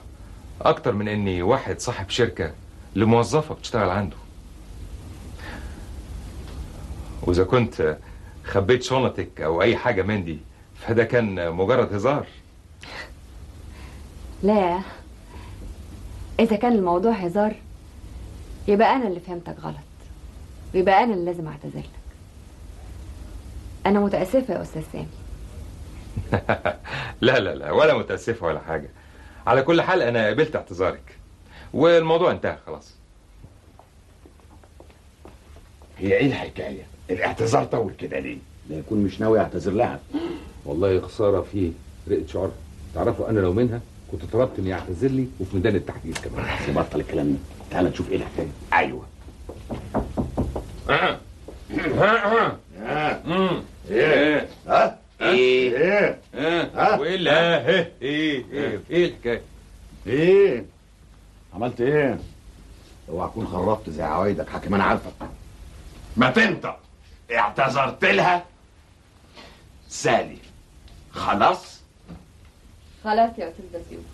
أكتر 0.60 0.92
من 0.92 1.08
إني 1.08 1.42
واحد 1.42 1.80
صاحب 1.80 2.10
شركة 2.10 2.52
لموظفة 2.94 3.54
بتشتغل 3.54 3.90
عنده. 3.90 4.16
وإذا 7.22 7.44
كنت 7.44 7.98
خبيت 8.44 8.82
شنطك 8.82 9.40
أو 9.40 9.62
أي 9.62 9.76
حاجة 9.76 10.02
من 10.02 10.24
دي 10.24 10.38
فده 10.80 11.04
كان 11.04 11.52
مجرد 11.52 11.94
هزار. 11.94 12.26
لا. 14.42 14.80
إذا 16.40 16.56
كان 16.56 16.72
الموضوع 16.72 17.12
هزار 17.12 17.54
يبقى 18.68 18.96
أنا 18.96 19.08
اللي 19.08 19.20
فهمتك 19.20 19.56
غلط. 19.62 19.76
ويبقى 20.74 21.04
أنا 21.04 21.14
اللي 21.14 21.24
لازم 21.24 21.48
أعتذر 21.48 21.82
أنا 23.88 24.00
متأسفة 24.00 24.54
يا 24.54 24.62
أستاذ 24.62 24.82
سامي. 24.92 25.06
لا 27.20 27.38
لا 27.38 27.54
لا 27.54 27.70
ولا 27.70 27.98
متأسفة 27.98 28.46
ولا 28.46 28.60
حاجة. 28.60 28.88
على 29.46 29.62
كل 29.62 29.82
حال 29.82 30.02
أنا 30.02 30.26
قبلت 30.28 30.56
اعتذارك. 30.56 31.16
والموضوع 31.72 32.30
انتهى 32.30 32.56
خلاص. 32.66 32.94
هي 35.98 36.16
إيه 36.16 36.26
الحكاية؟ 36.26 36.82
الاعتذار 37.10 37.64
طول 37.64 37.92
كده 37.98 38.18
ليه؟ 38.18 38.38
لا 38.70 38.78
يكون 38.78 38.98
مش 38.98 39.20
ناوي 39.20 39.38
يعتذر 39.38 39.72
لها. 39.72 40.00
والله 40.64 41.00
خسارة 41.00 41.40
فيه 41.52 41.70
رقة 42.10 42.26
شعر. 42.26 42.50
تعرفوا 42.94 43.30
أنا 43.30 43.40
لو 43.40 43.52
منها 43.52 43.80
كنت 44.12 44.24
طلبت 44.24 44.58
إني 44.58 44.68
يعتذر 44.70 45.08
لي 45.08 45.26
وفي 45.40 45.56
ميدان 45.56 45.76
التحديد 45.76 46.18
كمان. 46.18 46.44
بطل 46.76 47.00
الكلام 47.00 47.32
ده. 47.32 47.38
تعال 47.70 47.84
نشوف 47.84 48.10
إيه 48.10 48.16
الحكاية. 48.16 48.48
أيوه. 48.72 49.02
ها 50.88 51.20
ها 51.70 52.26
ها 52.26 52.58
ها 52.80 53.22
إيه 53.90 54.48
ها 54.68 54.98
إيه 55.20 55.76
إيه 55.76 56.18
ها 56.34 56.62
ها 56.74 57.02
إيه 57.02 57.92
إيه 58.02 58.44
إيه 58.52 58.80
إيه 58.90 59.06
الحكاية 59.08 59.42
إيه 60.06 60.64
عملت 61.54 61.80
إيه 61.80 62.18
اوعى 63.08 63.28
تكون 63.28 63.46
خربت 63.46 63.90
زي 63.90 64.02
عوايدك 64.02 64.48
حكم 64.48 64.74
أنا 64.74 64.84
عارفك 64.84 65.12
ما 66.16 66.30
تنطق 66.30 66.78
اعتذرت 67.32 68.04
لها 68.04 68.44
سالي 69.88 70.36
خلاص 71.12 71.80
خلاص 73.04 73.30
يا 73.38 73.48
أستاذ 73.50 73.64
بسيوم 73.80 74.04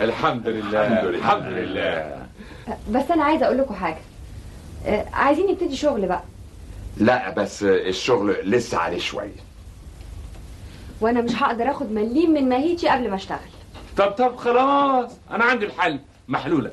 الحمد 0.00 0.48
لله 0.48 0.86
الحمد 0.86 1.04
لله. 1.04 1.18
الحمد 1.18 1.46
لله 1.52 2.26
بس 2.90 3.10
أنا 3.10 3.24
عايزه 3.24 3.46
أقول 3.46 3.58
لكم 3.58 3.74
حاجة 3.74 3.98
آه، 4.86 5.06
عايزين 5.12 5.46
نبتدي 5.50 5.76
شغل 5.76 6.06
بقى 6.06 6.22
لا 6.96 7.30
بس 7.30 7.62
الشغل 7.62 8.36
لسه 8.50 8.78
عليه 8.78 8.98
شوية. 8.98 9.50
وأنا 11.00 11.20
مش 11.20 11.42
هقدر 11.42 11.70
آخد 11.70 11.92
مليم 11.92 12.30
من 12.30 12.48
ماهيتي 12.48 12.88
قبل 12.88 13.10
ما 13.10 13.16
أشتغل. 13.16 13.38
طب 13.96 14.10
طب 14.10 14.36
خلاص. 14.36 15.10
أنا 15.30 15.44
عندي 15.44 15.66
الحل. 15.66 15.98
محلولة. 16.28 16.72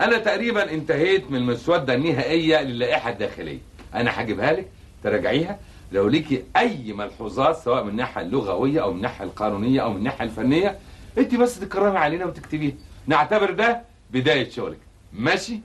أنا 0.00 0.18
تقريبا 0.18 0.70
انتهيت 0.72 1.30
من 1.30 1.36
المسودة 1.36 1.94
النهائية 1.94 2.62
للائحة 2.62 3.10
الداخلية. 3.10 3.58
أنا 3.94 4.20
هجيبها 4.20 4.52
لك 4.52 4.68
تراجعيها. 5.04 5.58
لو 5.92 6.08
ليكي 6.08 6.44
أي 6.56 6.92
ملحوظات 6.92 7.56
سواء 7.56 7.84
من 7.84 7.90
الناحية 7.90 8.20
اللغوية 8.20 8.82
أو 8.82 8.90
من 8.90 8.96
الناحية 8.96 9.24
القانونية 9.24 9.82
أو 9.82 9.90
من 9.90 9.96
الناحية 9.96 10.24
الفنية 10.24 10.78
أنت 11.18 11.34
بس 11.34 11.60
تكرمي 11.60 11.98
علينا 11.98 12.24
وتكتبيها. 12.24 12.74
نعتبر 13.06 13.50
ده 13.50 13.82
بداية 14.10 14.50
شغلك. 14.50 14.78
ماشي؟ 15.12 15.60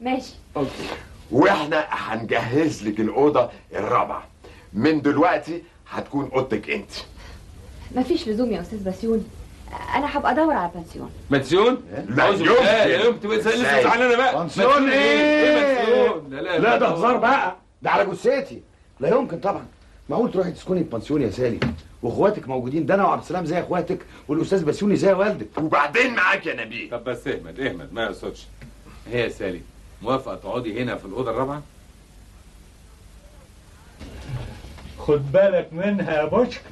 ماشي. 0.00 0.34
okay. 0.56 0.70
وإحنا 1.30 1.86
هنجهز 1.90 2.88
لك 2.88 3.00
الأوضة 3.00 3.50
الرابعة. 3.74 4.28
من 4.72 5.02
دلوقتي 5.02 5.62
هتكون 5.90 6.30
أوضتك 6.34 6.70
أنت. 6.70 6.90
مفيش 7.96 8.28
لزوم 8.28 8.52
يا 8.52 8.60
أستاذ 8.60 8.84
بسيون 8.84 9.28
أنا 9.94 10.18
هبقى 10.18 10.32
أدور 10.32 10.52
على 10.52 10.70
بنسيون 10.74 11.10
بنسيون 11.30 11.82
لا. 12.08 12.30
بالله، 12.30 12.64
يا 12.64 13.04
يوم 13.04 13.16
تبقى 13.16 13.36
لسه؟ 13.36 13.82
زعلانه 13.82 14.16
بقى. 14.16 14.42
بنسيون 14.42 14.90
إيه؟ 14.90 15.78
بنسيون 15.78 16.30
لا 16.30 16.40
لا 16.40 16.58
لا 16.58 16.78
ده 16.78 16.88
هزار 16.88 17.16
بقى. 17.16 17.56
ده 17.82 17.90
على 17.90 18.06
جثتي. 18.06 18.60
لا 19.00 19.08
يمكن 19.08 19.38
طبعا. 19.38 19.66
معقول 20.08 20.32
تروحي 20.32 20.50
تسكني 20.50 20.84
في 20.84 20.90
بنسيون 20.90 21.22
يا 21.22 21.30
سالي. 21.30 21.60
واخواتك 22.02 22.48
موجودين. 22.48 22.86
ده 22.86 22.94
أنا 22.94 23.04
وعبد 23.04 23.22
السلام 23.22 23.44
زي 23.44 23.60
اخواتك 23.60 23.98
والأستاذ 24.28 24.64
بسيوني 24.64 24.96
زي 24.96 25.12
والدك. 25.12 25.46
وبعدين 25.58 26.14
معاك 26.14 26.46
يا 26.46 26.64
نبيل. 26.64 26.90
طب 26.90 27.04
بس 27.04 27.28
اهمد 27.28 27.60
اهمد 27.60 27.92
ما 27.92 28.02
يقصدش. 28.02 28.46
هي 29.12 29.20
يا 29.20 29.28
سالي 29.28 29.60
موافقة 30.04 30.34
تقعدي 30.34 30.82
هنا 30.82 30.96
في 30.96 31.04
الأوضة 31.04 31.30
الرابعة؟ 31.30 31.62
خد 34.98 35.32
بالك 35.32 35.68
منها 35.72 36.12
يا 36.14 36.24
بوشكا 36.24 36.70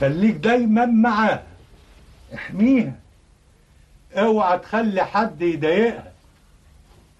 خليك 0.00 0.34
دايما 0.34 0.86
معاها. 0.86 1.42
احميها. 2.34 2.92
اوعى 4.14 4.58
تخلي 4.58 5.04
حد 5.04 5.42
يضايقها. 5.42 6.12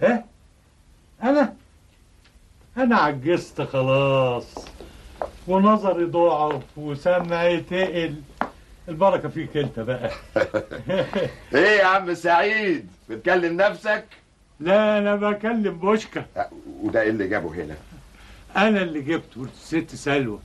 ها؟ 0.02 0.24
أنا؟ 1.22 1.54
أنا 2.76 2.96
عجزت 2.96 3.60
خلاص. 3.62 4.54
ونظري 5.48 6.04
ضعف 6.04 6.62
وسمعي 6.76 7.60
تقل. 7.60 8.14
البركة 8.88 9.28
فيك 9.28 9.56
انت 9.56 9.80
بقى. 9.80 10.10
إيه 11.54 11.78
يا 11.78 11.84
عم 11.84 12.14
سعيد؟ 12.14 12.88
بتكلم 13.08 13.56
نفسك؟ 13.56 14.04
لا 14.60 14.98
أنا 14.98 15.16
بكلم 15.16 15.78
بوشكا. 15.78 16.24
وده 16.82 17.00
إيه 17.00 17.10
اللي 17.10 17.28
جابه 17.28 17.54
هنا؟ 17.54 17.76
أنا 18.56 18.82
اللي 18.82 19.00
جبته 19.00 19.44
الست 19.44 19.94
سلوى. 19.94 20.38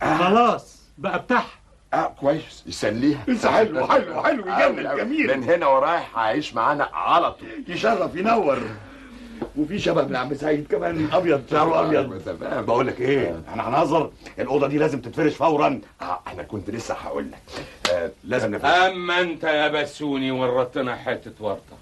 خلاص 0.00 0.82
بقى 0.98 1.18
بتاعها. 1.18 1.46
آه 1.94 2.14
كويس. 2.20 2.64
يسليها. 2.66 3.24
حلو 3.44 3.86
حلو 3.86 4.22
حلو 4.22 4.44
يجنن 4.46 4.96
جميل 4.96 5.36
من 5.36 5.44
هنا 5.44 5.66
ورايح 5.66 6.18
هعيش 6.18 6.54
معانا 6.54 6.84
على 6.84 7.32
طول. 7.32 7.48
يشرف 7.68 8.16
ينور. 8.16 8.58
وفي 9.56 9.78
شبه 9.78 10.04
من 10.04 10.16
عم 10.16 10.34
سعيد 10.34 10.66
كمان 10.66 11.08
أبيض 11.12 11.42
شعره 11.50 11.80
أبيض. 11.80 12.22
تمام. 12.22 12.64
بقول 12.64 12.86
لك 12.86 13.00
إيه 13.00 13.40
إحنا 13.48 13.68
هنهزر 13.68 14.10
الأوضة 14.38 14.66
دي 14.66 14.78
لازم 14.78 15.00
تتفرش 15.00 15.34
فورا. 15.34 15.80
آه 16.02 16.20
أنا 16.32 16.42
كنت 16.42 16.70
لسه 16.70 16.94
هقول 16.94 17.30
لك. 17.30 17.64
آه 17.92 18.10
لازم 18.24 18.54
نفرش. 18.54 18.70
أما 18.70 19.20
أنت 19.20 19.44
يا 19.44 19.68
بسوني 19.68 20.30
ورطنا 20.30 20.96
حتة 20.96 21.32
ورطة. 21.40 21.76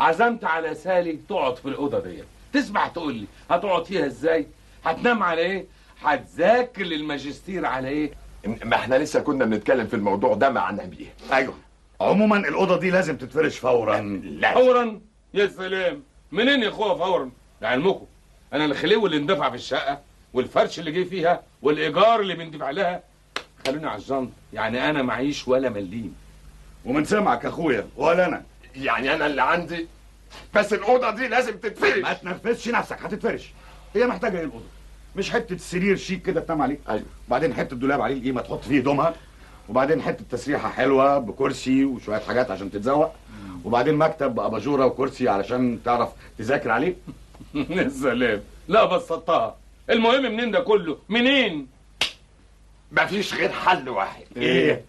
عزمت 0.00 0.44
على 0.44 0.74
سالي 0.74 1.18
تقعد 1.28 1.56
في 1.56 1.66
الأوضة 1.66 1.98
ديت. 2.00 2.24
تسمع 2.52 2.88
تقول 2.88 3.14
لي 3.14 3.26
هتقعد 3.50 3.84
فيها 3.84 4.06
إزاي؟ 4.06 4.46
هتنام 4.84 5.22
على 5.22 5.40
إيه؟ 5.40 5.64
هتذاكر 6.02 6.82
للماجستير 6.82 7.66
على 7.66 7.88
إيه؟ 7.88 8.10
ما 8.64 8.76
إحنا 8.76 8.94
لسه 8.94 9.20
كنا 9.20 9.44
بنتكلم 9.44 9.86
في 9.86 9.94
الموضوع 9.94 10.34
ده 10.34 10.50
مع 10.50 10.70
نبيه 10.70 11.06
أيوه. 11.32 11.54
عموما 12.00 12.36
الأوضة 12.36 12.78
دي 12.78 12.90
لازم 12.90 13.16
تتفرش 13.16 13.58
فورا. 13.58 14.00
لازم. 14.00 14.54
فورا؟ 14.60 15.00
يا 15.34 15.46
سلام. 15.46 16.02
منين 16.32 16.62
يا 16.62 16.68
أخويا 16.68 16.94
فورا؟ 16.94 17.30
لعلمكم 17.62 18.06
أنا 18.52 18.64
الخليوي 18.64 19.06
اللي 19.06 19.16
اندفع 19.16 19.48
في 19.50 19.56
الشقة 19.56 20.00
والفرش 20.34 20.78
اللي 20.78 20.92
جه 20.92 21.08
فيها 21.08 21.42
والإيجار 21.62 22.20
اللي 22.20 22.34
بندفع 22.34 22.70
لها. 22.70 23.02
خلوني 23.66 23.86
على 23.86 23.98
الجنط 23.98 24.28
يعني 24.52 24.90
أنا 24.90 25.02
معيش 25.02 25.48
ولا 25.48 25.68
مليم. 25.70 26.14
ومن 26.84 27.04
سمعك 27.04 27.44
يا 27.44 27.48
أخويا 27.48 27.88
ولا 27.96 28.26
أنا. 28.26 28.42
يعني 28.76 29.14
أنا 29.14 29.26
اللي 29.26 29.42
عندي. 29.42 29.86
بس 30.54 30.72
الأوضة 30.72 31.10
دي 31.10 31.28
لازم 31.28 31.56
تتفرش. 31.56 31.98
ما 31.98 32.12
تنرفزش 32.12 32.68
نفسك 32.68 33.02
هتتفرش. 33.02 33.50
هي 33.94 34.06
محتاجة 34.06 34.38
إيه 34.38 34.44
الأوضة؟ 34.44 34.64
مش 35.16 35.30
حتة 35.30 35.56
سرير 35.56 35.96
شيك 35.96 36.22
كده 36.22 36.40
تنام 36.40 36.62
عليه؟ 36.62 36.78
أيوه. 36.88 37.02
وبعدين 37.28 37.54
حتة 37.54 37.76
دولاب 37.76 38.00
عليه 38.00 38.14
القيمه 38.14 38.40
تحط 38.40 38.64
فيه 38.64 38.78
هدومها 38.80 39.14
وبعدين 39.68 40.02
حتة 40.02 40.24
تسريحة 40.30 40.68
حلوة 40.70 41.18
بكرسي 41.18 41.84
وشوية 41.84 42.18
حاجات 42.18 42.50
عشان 42.50 42.70
تتزوق. 42.70 43.12
وبعدين 43.64 43.94
مكتب 43.94 44.34
باباجوره 44.34 44.86
وكرسي 44.86 45.28
علشان 45.28 45.78
تعرف 45.84 46.08
تذاكر 46.38 46.70
عليه. 46.70 46.96
يا 47.54 47.88
سلام. 47.88 48.40
لا 48.68 48.84
بسطتها 48.84 49.56
المهم 49.90 50.22
منين 50.22 50.50
ده 50.50 50.60
كله؟ 50.60 50.98
منين؟ 51.08 51.66
مفيش 52.92 53.34
غير 53.34 53.48
حل 53.52 53.88
واحد. 53.88 54.22
إيه؟ 54.36 54.84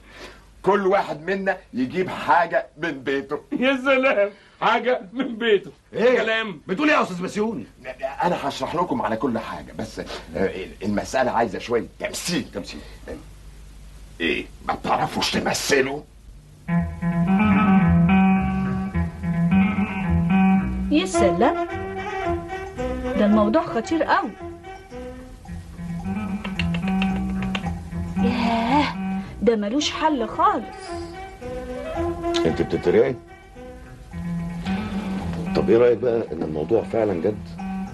كل 0.61 0.87
واحد 0.87 1.25
منا 1.29 1.57
يجيب 1.73 2.09
حاجة 2.09 2.67
من 2.77 2.91
بيته. 3.03 3.39
يا 3.59 3.77
سلام. 3.77 4.29
حاجة 4.61 5.01
من 5.13 5.35
بيته. 5.37 5.71
إيه؟ 5.93 6.17
كلام. 6.21 6.61
بتقول 6.67 6.89
إيه 6.89 6.95
يا 6.97 7.03
أستاذ 7.03 7.21
بسيوني 7.21 7.65
أنا 8.23 8.47
هشرح 8.47 8.75
لكم 8.75 9.01
على 9.01 9.15
كل 9.17 9.39
حاجة 9.39 9.71
بس 9.79 9.99
آه، 9.99 10.05
المسألة 10.83 11.31
عايزة 11.31 11.59
شوية 11.59 11.85
تمثيل. 11.99 12.45
تمثيل. 12.53 12.79
إيه؟ 14.21 14.45
ما 14.67 14.73
بتعرفوش 14.73 15.31
تمثلوا؟ 15.31 16.01
يا 20.91 21.05
سلام. 21.05 21.67
ده 23.19 23.25
الموضوع 23.25 23.61
خطير 23.65 24.03
قوي. 24.03 24.29
ياه. 28.23 28.70
ده 29.41 29.55
ملوش 29.55 29.91
حل 29.91 30.27
خالص. 30.27 30.65
انت 32.45 32.61
بتتريقي؟ 32.61 33.15
طب 35.55 35.69
إيه 35.69 35.77
رأيك 35.77 35.97
بقى 35.97 36.27
ان 36.31 36.43
الموضوع 36.43 36.83
فعلا 36.83 37.13
جد 37.13 37.37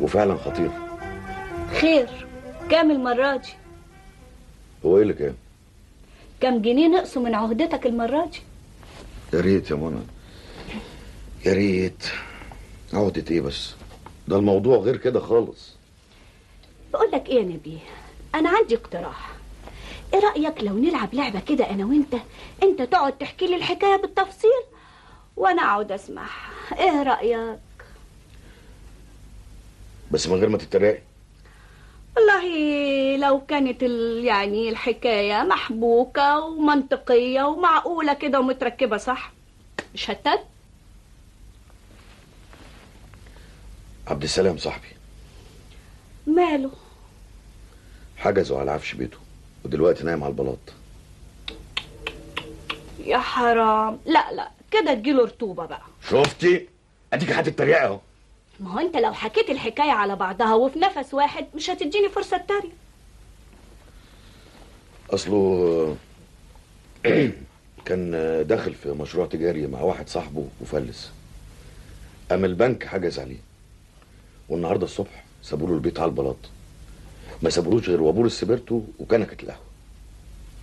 وفعلا 0.01 0.35
خطير؟ 0.37 0.69
خير. 1.81 2.09
كام 2.69 2.91
المرة 2.91 3.35
دي؟ 3.37 3.49
هو 4.85 4.97
إيه 4.97 5.03
اللي 5.03 5.13
كان 5.13 5.33
كام 6.41 6.61
جنيه 6.61 6.87
نقصوا 6.87 7.21
من 7.21 7.35
عهدتك 7.35 7.85
المرة 7.85 8.25
دي؟ 8.25 8.39
يا 9.33 9.41
ريت 9.41 9.71
يا 9.71 9.75
منى. 9.75 9.99
يا 11.45 11.53
ريت. 11.53 12.03
عقدة 12.93 13.23
إيه 13.31 13.41
بس؟ 13.41 13.73
ده 14.27 14.37
الموضوع 14.37 14.77
غير 14.77 14.97
كده 14.97 15.19
خالص. 15.19 15.75
بقول 16.93 17.11
لك 17.13 17.29
إيه 17.29 17.35
يا 17.39 17.43
نبيه 17.43 17.79
أنا 18.35 18.49
عندي 18.49 18.75
اقتراح. 18.75 19.36
إيه 20.13 20.19
رأيك 20.19 20.63
لو 20.63 20.77
نلعب 20.77 21.13
لعبة 21.13 21.39
كده 21.39 21.69
أنا 21.69 21.85
وأنت؟ 21.85 22.15
أنت 22.63 22.81
تقعد 22.81 23.17
تحكي 23.17 23.47
لي 23.47 23.55
الحكاية 23.55 23.95
بالتفصيل 23.95 24.63
وأنا 25.37 25.61
أقعد 25.61 25.91
أسمعها. 25.91 26.51
إيه 26.79 27.03
رأيك؟ 27.03 27.59
بس 30.11 30.27
من 30.27 30.35
غير 30.35 30.49
ما 30.49 30.57
تتريقي. 30.57 31.01
والله 32.17 32.47
لو 33.17 33.45
كانت 33.45 33.83
ال... 33.83 34.23
يعني 34.25 34.69
الحكاية 34.69 35.43
محبوكة 35.43 36.39
ومنطقية 36.39 37.43
ومعقولة 37.43 38.13
كده 38.13 38.39
ومتركبة 38.39 38.97
صح؟ 38.97 39.31
مش 39.93 40.09
هتد 40.11 40.39
عبد 44.07 44.23
السلام 44.23 44.57
صاحبي. 44.57 44.87
ماله؟ 46.27 46.71
حجزوا 48.17 48.59
على 48.59 48.71
عفش 48.71 48.93
بيته. 48.93 49.17
ودلوقتي 49.67 50.03
نايم 50.03 50.23
على 50.23 50.31
البلاط. 50.31 50.57
يا 53.05 53.17
حرام. 53.17 53.99
لا 54.05 54.31
لا 54.33 54.51
كده 54.71 54.93
تجيله 54.93 55.23
رطوبة 55.23 55.65
بقى. 55.65 55.81
شفتي؟ 56.09 56.67
أديك 57.13 57.31
هتتريقي 57.31 57.85
أهو. 57.85 57.99
ما 58.59 58.73
هو 58.73 58.79
أنت 58.79 58.95
لو 58.97 59.13
حكيت 59.13 59.49
الحكاية 59.49 59.91
على 59.91 60.15
بعضها 60.15 60.53
وفي 60.53 60.79
نفس 60.79 61.13
واحد 61.13 61.45
مش 61.55 61.69
هتديني 61.69 62.09
فرصة 62.09 62.37
تانية. 62.37 62.73
أصله 65.09 65.95
كان 67.85 68.11
داخل 68.47 68.73
في 68.73 68.89
مشروع 68.89 69.25
تجاري 69.25 69.67
مع 69.67 69.81
واحد 69.81 70.09
صاحبه 70.09 70.47
وفلس. 70.61 71.11
قام 72.31 72.45
البنك 72.45 72.85
حجز 72.85 73.19
عليه. 73.19 73.39
والنهاردة 74.49 74.85
الصبح 74.85 75.23
سابوا 75.43 75.67
له 75.67 75.73
البيت 75.73 75.99
على 75.99 76.09
البلاط. 76.09 76.37
ما 77.43 77.49
سابولوش 77.49 77.89
غير 77.89 78.01
وابور 78.01 78.25
السبرتو 78.25 78.81
وكنكه 78.99 79.43
القهوة. 79.43 79.61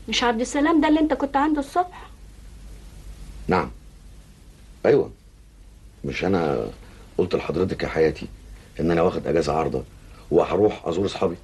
مش 0.09 0.25
عبد 0.25 0.41
السلام 0.41 0.81
ده 0.81 0.89
اللي 0.89 1.01
انت 1.01 1.15
كنت 1.15 1.37
عنده 1.37 1.61
الصبح؟ 1.61 2.11
نعم. 3.49 3.71
أيوه. 4.87 5.11
مش 6.05 6.25
أنا 6.25 6.67
قلت 7.19 7.35
لحضرتك 7.35 7.83
يا 7.83 7.89
حياتي 7.89 8.27
إن 8.81 8.91
أنا 8.91 9.03
واخد 9.03 9.27
أجازة 9.27 9.53
عارضة 9.53 9.83
وهروح 10.31 10.87
أزور 10.87 11.07
أصحابي؟ 11.07 11.37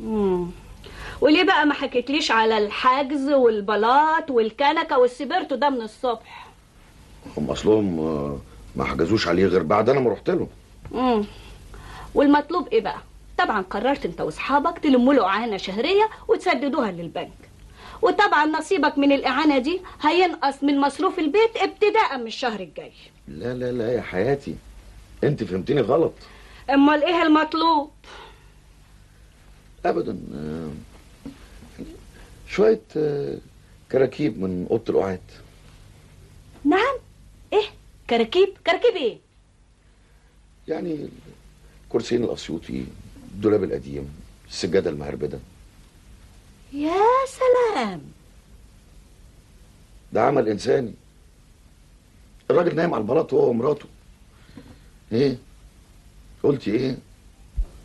مم. 0.00 0.46
وليه 1.20 1.44
بقى 1.44 1.66
ما 1.66 1.74
حكيتليش 1.74 2.30
على 2.30 2.58
الحجز 2.58 3.28
والبلاط 3.28 4.30
والكنكة 4.30 4.98
والسبرتو 4.98 5.54
ده 5.56 5.70
من 5.70 5.80
الصبح؟ 5.82 6.48
هم 7.36 7.50
أصلهم 7.50 7.98
آه، 8.00 8.38
ما 8.76 8.84
حجزوش 8.84 9.28
عليه 9.28 9.46
غير 9.46 9.62
بعد 9.62 9.88
أنا 9.88 10.00
ما 10.00 10.10
رحت 10.12 10.30
لهم. 10.30 10.48
مم. 10.92 11.24
والمطلوب 12.14 12.68
إيه 12.68 12.80
بقى؟ 12.80 12.98
طبعا 13.40 13.62
قررت 13.62 14.06
أنت 14.06 14.20
وأصحابك 14.20 14.78
تلموا 14.78 15.14
له 15.14 15.24
أعانة 15.24 15.56
شهرية 15.56 16.08
وتسددوها 16.28 16.90
للبنك. 16.92 17.50
وطبعا 18.02 18.46
نصيبك 18.46 18.98
من 18.98 19.12
الإعانة 19.12 19.58
دي 19.58 19.80
هينقص 20.02 20.62
من 20.62 20.78
مصروف 20.80 21.18
البيت 21.18 21.56
ابتداء 21.56 22.18
من 22.18 22.26
الشهر 22.26 22.60
الجاي. 22.60 22.92
لا 23.28 23.54
لا 23.54 23.72
لا 23.72 23.92
يا 23.92 24.00
حياتي. 24.02 24.54
أنت 25.24 25.44
فهمتني 25.44 25.80
غلط. 25.80 26.12
أمال 26.70 27.04
إيه 27.04 27.22
المطلوب؟ 27.22 27.90
ابدا 29.86 30.18
آه، 30.34 30.70
شوية 32.48 32.80
آه، 32.96 33.38
كراكيب 33.92 34.40
من 34.40 34.66
أوضة 34.70 34.84
القعاد 34.88 35.20
نعم. 36.64 36.96
إيه؟ 37.52 37.66
كراكيب؟ 38.10 38.48
كراكيب 38.66 38.96
إيه؟ 38.96 39.18
يعني 40.68 41.08
كرسيين 41.88 42.24
الاسيوطي 42.24 42.84
الدولاب 43.40 43.64
القديم 43.64 44.14
السجادة 44.50 44.90
المهربدة. 44.90 45.38
يا 46.72 47.02
سلام! 47.26 48.00
ده 50.12 50.22
عمل 50.22 50.48
إنساني. 50.48 50.94
الراجل 52.50 52.76
نايم 52.76 52.94
على 52.94 53.00
البلاط 53.02 53.34
هو 53.34 53.50
ومراته. 53.50 53.84
إيه؟ 55.12 55.36
قلتي 56.42 56.70
إيه؟ 56.70 56.96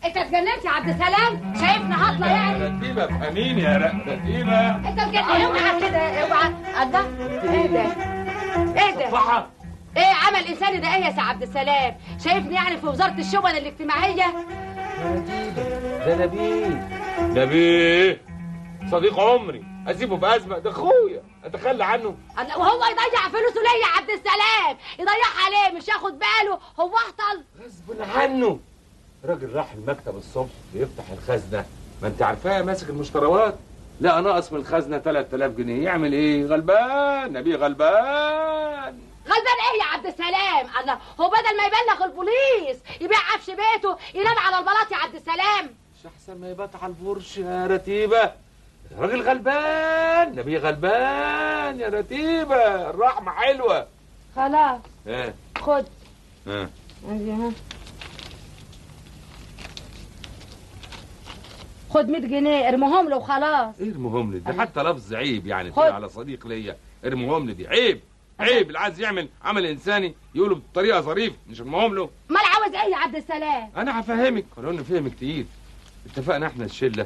انت 0.05 0.17
اتجننت 0.17 0.65
يا 0.65 0.69
عبد 0.69 0.89
السلام؟ 0.89 1.53
شايفنا 1.55 2.09
هطلة 2.09 2.27
يعني؟ 2.27 2.63
رتيبة 2.65 3.07
فهميني 3.07 3.61
يا 3.61 3.77
رتيبة 4.07 4.75
انت 4.75 4.99
اتجننت 4.99 5.15
اوعى 5.29 5.79
كده 5.81 6.23
اوعى. 6.23 6.47
الله. 6.83 7.05
إيه 7.53 7.67
ده؟ 7.67 7.81
إيه 8.83 8.95
ده؟ 8.95 9.11
صحة. 9.11 9.49
إيه 9.97 10.03
عمل 10.13 10.47
إنساني 10.47 10.77
ده؟ 10.79 10.95
إيه 10.95 11.05
يا 11.05 11.11
سي 11.11 11.19
عبد 11.21 11.41
السلام؟ 11.41 11.95
شايفني 12.23 12.55
يعني 12.55 12.77
في 12.77 12.87
وزارة 12.87 13.19
الشؤون 13.19 13.51
الاجتماعية؟ 13.51 14.33
ده 16.05 16.15
نبيه 16.25 16.89
نبيه 17.21 18.21
صديق 18.91 19.19
عمري. 19.19 19.63
أسيبه 19.87 20.17
في 20.17 20.35
أزمة. 20.35 20.59
ده 20.59 20.69
أخويا. 20.69 21.21
أتخلى 21.43 21.85
عنه. 21.85 22.15
الله، 22.39 22.57
وهو 22.57 22.81
يضيع 22.85 23.29
فلوسه 23.29 23.61
ليه 23.61 23.81
يا 23.85 23.97
عبد 23.97 24.09
السلام؟ 24.09 24.77
يضيعها 24.99 25.49
ليه 25.49 25.77
مش 25.77 25.87
ياخد 25.87 26.13
باله. 26.19 26.59
هو 26.79 26.91
أهطل. 26.97 27.43
غصب 27.65 28.01
عنه. 28.17 28.59
راجل 29.25 29.53
راح 29.55 29.73
المكتب 29.73 30.17
الصبح 30.17 30.49
بيفتح 30.73 31.03
الخزنة. 31.11 31.65
ما 32.01 32.07
أنت 32.07 32.21
عارفاه 32.21 32.61
ماسك 32.61 32.89
المشتريات 32.89 33.55
لا 33.99 34.21
ناقص 34.21 34.53
من 34.53 34.59
الخزنة 34.59 34.97
3000 34.97 35.51
جنيه. 35.51 35.83
يعمل 35.83 36.13
إيه؟ 36.13 36.45
غلبان. 36.45 37.33
نبيه 37.33 37.55
غلبان. 37.55 38.99
غلبان 39.25 39.59
إيه 39.71 39.79
يا 39.81 39.85
عبد 39.93 40.05
السلام؟ 40.05 40.81
الله 40.81 40.99
هو 41.19 41.29
بدل 41.29 41.57
ما 41.57 41.65
يبلغ 41.65 42.05
البوليس 42.05 42.77
يبيع 43.01 43.17
عفش 43.33 43.49
بيته 43.49 43.97
ينام 44.13 44.37
على 44.37 44.59
البلاط 44.59 44.91
يا 44.91 44.97
عبد 44.97 45.15
السلام. 45.15 45.65
مش 45.65 46.05
أحسن 46.05 46.41
ما 46.41 46.49
يبات 46.49 46.75
على 46.75 46.93
البرش 46.93 47.37
يا 47.37 47.67
رتيبة. 47.67 48.31
راجل 48.97 49.21
غلبان 49.21 50.35
نبيه 50.35 50.57
غلبان 50.57 51.79
يا 51.79 51.89
رتيبة. 51.89 52.89
الرحمة 52.89 53.31
حلوة. 53.31 53.87
خلاص. 54.35 54.79
ها 55.07 55.33
خد. 55.57 55.85
اهو 56.47 57.51
خد 61.89 62.09
100 62.09 62.21
جنيه 62.21 62.69
ارميهم 62.69 63.09
له 63.09 63.17
وخلاص. 63.17 63.75
ارميهم 63.81 64.33
لي 64.33 64.39
دي 64.39 64.53
حتى 64.53 64.83
لفظ 64.83 65.13
عيب 65.13 65.47
يعني 65.47 65.73
على 65.77 66.09
صديق 66.09 66.47
ليا. 66.47 66.77
ارميهم 67.05 67.47
لي 67.47 67.53
دي 67.53 67.67
عيب. 67.67 68.01
عيب 68.39 68.67
اللي 68.67 68.79
عايز 68.79 68.99
يعمل 68.99 69.27
عمل 69.43 69.65
إنساني 69.65 70.13
يقوله 70.35 70.55
بطريقة 70.55 71.01
ظريف 71.01 71.33
مش 71.49 71.61
ارميهم 71.61 71.95
له. 71.95 72.09
امال 72.31 72.41
عاوز 72.45 72.75
إيه 72.75 72.91
يا 72.91 72.97
عبد 72.97 73.15
السلام؟ 73.15 73.69
أنا 73.77 73.99
هفهمك 73.99 74.45
ولو 74.57 74.69
إنه 74.69 74.83
فهمك 74.83 75.13
تقيل 75.15 75.45
اتفقنا 76.05 76.47
إحنا 76.47 76.65
الشلة 76.65 77.05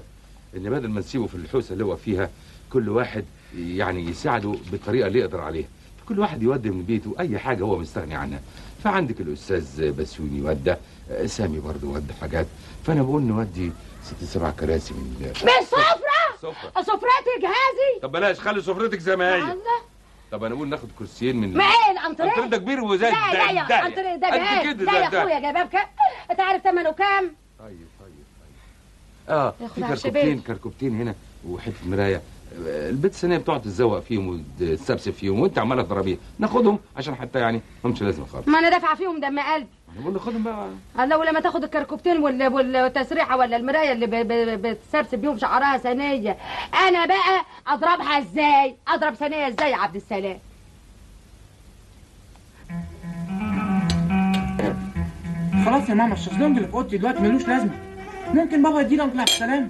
إن 0.56 0.70
بدل 0.70 0.88
ما 0.90 1.00
نسيبه 1.00 1.28
في 1.28 1.36
الحوسة 1.36 1.74
اللي 1.74 1.86
هو 1.86 1.96
فيها 1.96 2.30
كل 2.74 2.90
واحد 2.90 3.26
يعني 3.58 4.06
يساعده 4.10 4.56
بالطريقة 4.72 5.08
اللي 5.08 5.20
يقدر 5.20 5.42
عليها. 5.42 5.68
كل 6.10 6.20
واحد 6.20 6.44
يودي 6.44 6.70
من 6.70 6.84
بيته 6.84 7.16
أي 7.20 7.40
حاجة 7.40 7.64
هو 7.64 7.78
مستغني 7.78 8.16
عنها. 8.16 8.42
فعندك 8.84 9.22
الأستاذ 9.22 9.92
بسيوني 9.92 10.42
ودى 10.42 10.76
سامي 11.26 11.60
برضه 11.60 11.88
ودى 11.88 12.14
حاجات. 12.22 12.48
فأنا 12.86 13.04
بقول 13.04 13.22
نودي 13.22 13.72
ست 14.04 14.24
سبع 14.24 14.50
كراسي 14.52 14.94
من 14.94 15.18
من 15.22 15.34
سفرة؟ 15.66 15.82
سفرة. 16.42 16.82
سفرتي 16.82 17.36
جهازي 17.42 18.00
طب 18.02 18.12
بلاش 18.12 18.40
خلي 18.40 18.62
سفرتك 18.62 19.00
زي 19.00 19.16
ما 19.16 19.36
هي. 19.36 19.42
الله. 19.42 19.89
طب 20.32 20.44
أنا 20.44 20.56
أقول 20.56 20.68
ناخد 20.70 20.90
كرسيين 21.00 21.36
من 21.38 21.54
ما 21.58 21.64
إيه 21.64 21.92
الأنتريه؟ 21.92 22.28
الانتريه 22.30 22.50
ده 22.50 22.58
كبير 22.58 22.82
وزي 22.84 23.06
لا 23.06 23.34
لا 23.34 23.52
يا 23.52 23.62
الداية. 23.64 23.86
أنتريه 23.86 24.16
ده 24.16 24.30
جهاز 24.30 24.66
لا 24.82 24.94
يا 24.94 25.06
ده- 25.06 25.10
ده. 25.10 25.22
أخويا 25.22 25.40
جايباه 25.40 25.64
بكام 25.64 25.86
انت 26.32 26.40
عارف 26.40 26.64
ثمنه 26.64 26.92
كام؟ 26.92 27.32
طيب 27.60 27.70
طيب 28.00 28.10
طيب. 28.40 29.36
آه 29.36 29.54
في 29.76 29.82
كركبتين. 29.82 30.40
كركبتين 30.42 31.02
هنا 31.02 31.16
وحتة 31.48 31.74
مراية. 31.86 32.22
آه، 32.68 32.90
البيت 32.90 33.12
الثانية 33.14 33.38
بتقعد 33.38 33.62
تتزوق 33.62 34.00
فيهم 34.00 34.44
وتسبسب 34.62 35.12
فيهم 35.14 35.40
وانت 35.40 35.60
عمالة 35.60 35.82
تضربيها 35.82 36.18
ناخدهم 36.40 36.80
عشان 36.98 37.16
حتى 37.16 37.40
يعني 37.40 37.62
ما 37.84 37.90
مش 37.90 38.02
لازم 38.02 38.26
خالص. 38.26 38.48
ما 38.48 38.60
أنا 38.60 38.70
دافعة 38.70 38.96
فيهم 38.96 39.20
دم 39.20 39.40
قلبي. 39.40 39.68
أنا 39.94 40.02
بقول 40.02 40.14
له 40.14 40.20
خدهم 40.20 40.44
بقى. 40.44 40.70
الله 41.00 41.18
ولما 41.18 41.40
تاخد 41.40 41.64
الكركبتين 41.64 42.18
والتسريحه 42.54 43.38
ولا 43.38 43.58
المراية 43.58 43.92
اللي 43.92 44.08
بتسرسب 44.58 45.18
بيهم 45.20 45.38
شعرها 45.38 45.78
ثانية. 45.78 46.38
أنا 46.88 47.06
بقى 47.06 47.46
أضربها 47.68 48.20
إزاي؟ 48.20 48.76
أضرب 48.88 49.14
ثانية 49.14 49.48
إزاي 49.48 49.72
يا 49.72 49.76
عبد 49.78 49.96
السلام؟ 49.96 50.40
خلاص 55.66 55.90
يا 55.90 55.94
ماما 55.94 56.14
الشازلونج 56.14 56.56
اللي 56.58 56.68
في 56.68 56.74
أوضتي 56.74 56.98
دلوقتي 56.98 57.20
ملوش 57.22 57.48
لازمة. 57.48 57.72
ممكن 58.34 58.64
بابا 58.64 58.82
يدينا 58.82 59.04
انكل 59.04 59.20
عبد 59.20 59.30
السلام 59.30 59.68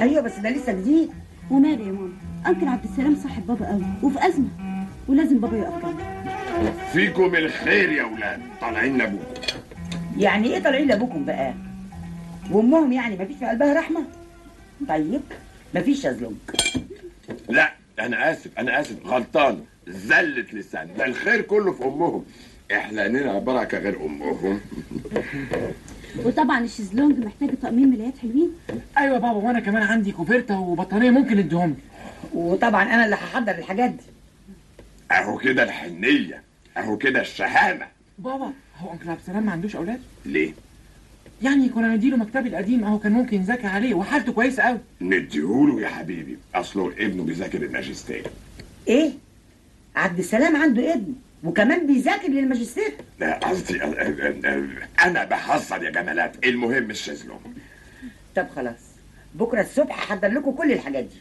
أيوه 0.00 0.22
بس 0.22 0.38
ده 0.38 0.50
لسه 0.50 0.72
جديد. 0.72 1.10
وماله 1.50 1.86
يا 1.86 1.92
ماما؟ 1.92 2.12
انكل 2.46 2.68
عبد 2.68 2.84
السلام 2.84 3.16
صاحب 3.22 3.46
بابا 3.46 3.66
قوي 3.66 3.84
وفي 4.02 4.26
أزمة 4.26 4.48
ولازم 5.08 5.38
بابا 5.40 5.56
يقف 5.56 5.82
جنبه 5.86 6.21
فيكم 6.92 7.34
الخير 7.34 7.92
يا 7.92 8.04
ولاد 8.04 8.40
طالعين 8.60 8.98
لأبوكم. 8.98 9.24
يعني 10.18 10.54
إيه 10.54 10.62
طالعين 10.62 10.88
لأبوكم 10.88 11.24
بقى؟ 11.24 11.54
وأمهم 12.50 12.92
يعني 12.92 13.16
مفيش 13.16 13.36
في 13.36 13.46
قلبها 13.46 13.74
رحمة. 13.74 14.04
طيب 14.88 15.20
مفيش 15.74 16.02
شازلونج 16.02 16.36
لا 17.48 17.72
أنا 18.00 18.30
آسف 18.32 18.58
أنا 18.58 18.80
آسف. 18.80 19.06
غلطان. 19.06 19.60
زلت 19.88 20.54
لسان 20.54 20.88
ده 20.98 21.04
الخير 21.06 21.40
كله 21.40 21.72
في 21.72 21.84
أمهم. 21.84 22.24
إحنا 22.72 23.08
لنا 23.08 23.38
بركه 23.38 23.78
غير 23.78 23.96
أمهم. 24.06 24.60
وطبعا 26.24 26.60
الشيزلونج 26.64 27.18
محتاج 27.24 27.50
تأمين 27.62 27.90
ملايات 27.90 28.18
حلوين. 28.18 28.50
أيوه 28.98 29.18
بابا 29.18 29.36
وأنا 29.36 29.60
كمان 29.60 29.82
عندي 29.82 30.12
كوفيرتا 30.12 30.54
وبطانية 30.56 31.10
ممكن 31.10 31.38
اديهم 31.38 31.70
لي. 31.70 31.76
وطبعا 32.34 32.82
أنا 32.82 33.04
اللي 33.04 33.16
هحضر 33.16 33.52
الحاجات 33.58 33.90
دي. 33.90 34.02
أهو 35.12 35.38
كده 35.38 35.62
الحنية 35.62 36.42
أهو 36.76 36.96
كده 36.96 37.20
الشهامة. 37.20 37.86
بابا 38.18 38.52
هو 38.78 38.92
uncle 38.92 39.10
عبد 39.10 39.20
السلام 39.20 39.46
ما 39.46 39.52
عندوش 39.52 39.76
أولاد؟ 39.76 40.00
ليه؟ 40.26 40.52
يعني 41.42 41.68
كنا 41.68 41.88
نديله 41.96 42.16
مكتبي 42.16 42.48
القديم 42.48 42.84
أهو 42.84 42.98
كان 42.98 43.12
ممكن 43.12 43.36
يذاكر 43.40 43.66
عليه 43.66 43.94
وحالته 43.94 44.32
كويسة 44.32 44.62
قوي 44.62 44.78
نديهوله 45.00 45.80
يا 45.80 45.88
حبيبي 45.88 46.38
اصله 46.54 46.92
ابنه 46.98 47.22
بيذاكر 47.24 47.62
الماجستير 47.62 48.26
إيه؟ 48.88 49.10
عبد 49.96 50.18
السلام 50.18 50.56
عنده 50.56 50.94
ابن 50.94 51.14
وكمان 51.44 51.86
بيذاكر 51.86 52.28
للماجستير. 52.28 52.92
لا 53.20 53.38
قصدي 53.38 53.82
أه، 53.82 53.86
أه، 53.86 54.34
أه، 54.44 54.66
أنا 55.06 55.24
بهزر 55.24 55.82
يا 55.82 55.90
جمالات 55.90 56.44
المهم 56.46 56.90
الشيزلون 56.90 57.40
طب 58.36 58.46
خلاص 58.56 58.80
بكرة 59.34 59.60
الصبح 59.60 59.98
هحضر 59.98 60.28
لكم 60.28 60.50
كل 60.50 60.72
الحاجات 60.72 61.04
دي. 61.04 61.16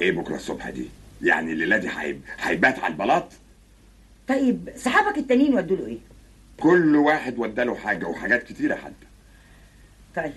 إيه 0.00 0.12
بكرة 0.12 0.36
الصبح 0.36 0.70
دي؟ 0.70 0.88
يعني 1.22 1.52
الليلة 1.52 1.76
دي 1.76 1.88
هيب... 1.88 2.22
هيبات 2.38 2.78
على 2.78 2.92
البلاط؟ 2.92 3.32
طيب 4.28 4.72
صحابك 4.76 5.18
التانيين 5.18 5.54
ودوا 5.54 5.76
له 5.76 5.86
إيه؟ 5.86 5.98
كل 6.60 6.96
واحد 6.96 7.38
ودى 7.38 7.64
له 7.64 7.74
حاجة 7.74 8.06
وحاجات 8.06 8.42
كتيرة 8.42 8.74
حد 8.74 8.94
طيب 10.16 10.32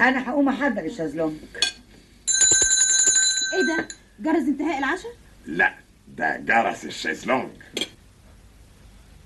أنا 0.00 0.30
هقوم 0.30 0.48
أحضر 0.48 0.84
الشازلونج 0.84 1.36
إيه 3.54 3.76
ده؟ 3.76 3.88
جرس 4.20 4.42
انتهاء 4.48 4.78
العشاء؟ 4.78 5.12
لا 5.46 5.74
ده 6.08 6.36
جرس 6.36 6.84
الشازلونج 6.84 7.50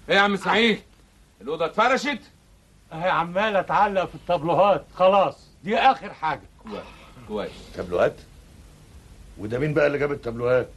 إيه 0.09 0.17
يا 0.17 0.21
عم 0.21 0.37
سعيد؟ 0.37 0.79
الأوضة 1.41 1.67
اتفرشت؟ 1.67 2.19
أهي 2.93 3.11
عمال 3.11 3.57
أتعلق 3.57 4.05
في 4.09 4.15
التابلوهات 4.15 4.87
خلاص 4.95 5.37
دي 5.65 5.77
آخر 5.77 6.13
حاجة. 6.15 6.41
كويس. 6.63 6.83
كويس. 7.29 7.51
تابلوهات؟ 7.75 8.17
وده 9.39 9.59
مين 9.59 9.75
بقى 9.75 9.87
اللي 9.87 9.99
جاب 9.99 10.13
التابلوهات؟ 10.13 10.69